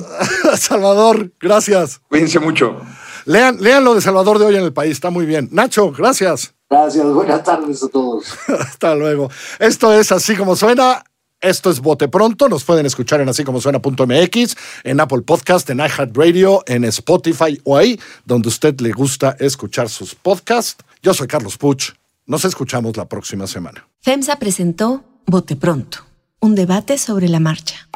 Salvador, 0.57 1.31
gracias. 1.41 2.01
Cuídense 2.09 2.41
mucho. 2.41 2.77
Lean, 3.25 3.59
lean 3.61 3.85
lo 3.85 3.95
de 3.95 4.01
Salvador 4.01 4.39
de 4.39 4.47
hoy 4.47 4.57
en 4.57 4.65
el 4.65 4.73
país, 4.73 4.93
está 4.93 5.11
muy 5.11 5.27
bien. 5.27 5.49
Nacho, 5.53 5.93
gracias. 5.93 6.55
Gracias, 6.69 7.05
buenas 7.05 7.43
tardes 7.43 7.83
a 7.83 7.89
todos. 7.89 8.27
Hasta 8.49 8.95
luego. 8.95 9.31
Esto 9.59 9.93
es 9.93 10.13
así 10.13 10.37
como 10.37 10.55
suena. 10.55 11.03
Esto 11.41 11.71
es 11.71 11.81
Bote 11.81 12.09
Pronto. 12.09 12.49
Nos 12.49 12.65
pueden 12.65 12.87
escuchar 12.87 13.21
en 13.21 13.29
así 13.29 13.45
como 13.45 13.61
suena.mx, 13.61 14.57
en 14.85 15.01
Apple 15.01 15.23
Podcast, 15.23 15.69
en 15.71 15.79
iHeartRadio, 15.79 16.63
en 16.67 16.85
Spotify 16.85 17.61
o 17.65 17.77
ahí 17.77 17.99
donde 18.25 18.49
usted 18.49 18.79
le 18.81 18.93
gusta 18.93 19.37
escuchar 19.39 19.89
sus 19.89 20.15
podcasts. 20.15 20.77
Yo 21.03 21.15
soy 21.15 21.27
Carlos 21.27 21.57
Puch. 21.57 21.93
Nos 22.27 22.45
escuchamos 22.45 22.97
la 22.97 23.07
próxima 23.07 23.47
semana. 23.47 23.89
FEMSA 24.03 24.37
presentó 24.37 25.03
Bote 25.27 25.57
Pronto, 25.57 25.99
un 26.41 26.55
debate 26.55 26.99
sobre 26.99 27.29
la 27.29 27.41
marcha. 27.41 27.89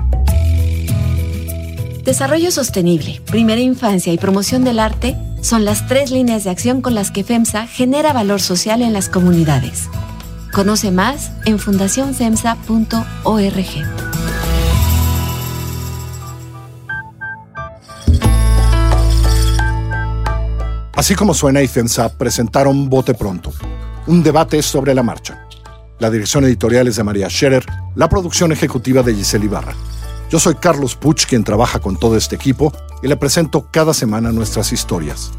Desarrollo 2.04 2.50
sostenible, 2.50 3.22
primera 3.30 3.62
infancia 3.62 4.12
y 4.12 4.18
promoción 4.18 4.62
del 4.62 4.78
arte 4.78 5.16
son 5.40 5.64
las 5.64 5.86
tres 5.86 6.10
líneas 6.10 6.44
de 6.44 6.50
acción 6.50 6.82
con 6.82 6.94
las 6.94 7.10
que 7.10 7.24
FEMSA 7.24 7.66
genera 7.66 8.12
valor 8.12 8.42
social 8.42 8.82
en 8.82 8.92
las 8.92 9.08
comunidades. 9.08 9.88
Conoce 10.52 10.90
más 10.90 11.32
en 11.46 11.58
fundacionfemsa.org. 11.58 13.64
Así 20.92 21.14
como 21.14 21.32
suena 21.32 21.62
y 21.62 21.68
FEMSA 21.68 22.18
presentaron 22.18 22.90
Bote 22.90 23.14
Pronto, 23.14 23.50
un 24.06 24.22
debate 24.22 24.60
sobre 24.60 24.94
la 24.94 25.02
marcha. 25.02 25.48
La 26.00 26.10
dirección 26.10 26.44
editorial 26.44 26.86
es 26.86 26.96
de 26.96 27.02
María 27.02 27.30
Scherer, 27.30 27.64
la 27.94 28.10
producción 28.10 28.52
ejecutiva 28.52 29.02
de 29.02 29.14
Giselle 29.14 29.46
Ibarra. 29.46 29.74
Yo 30.30 30.40
soy 30.40 30.54
Carlos 30.54 30.96
Puch, 30.96 31.26
quien 31.26 31.44
trabaja 31.44 31.78
con 31.78 31.96
todo 31.96 32.16
este 32.16 32.36
equipo, 32.36 32.72
y 33.02 33.08
le 33.08 33.16
presento 33.16 33.68
cada 33.70 33.94
semana 33.94 34.32
nuestras 34.32 34.72
historias. 34.72 35.32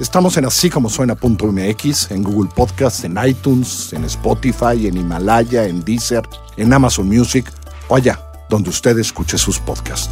Estamos 0.00 0.36
en 0.36 0.44
así 0.44 0.70
como 0.70 0.88
suena.mx, 0.88 2.10
en 2.10 2.22
Google 2.22 2.50
Podcast, 2.54 3.04
en 3.04 3.18
iTunes, 3.24 3.92
en 3.92 4.04
Spotify, 4.04 4.86
en 4.86 4.96
Himalaya, 4.96 5.66
en 5.66 5.84
Deezer, 5.84 6.22
en 6.56 6.72
Amazon 6.72 7.08
Music 7.08 7.50
o 7.88 7.96
allá 7.96 8.20
donde 8.48 8.70
usted 8.70 8.98
escuche 8.98 9.36
sus 9.38 9.58
podcasts. 9.58 10.10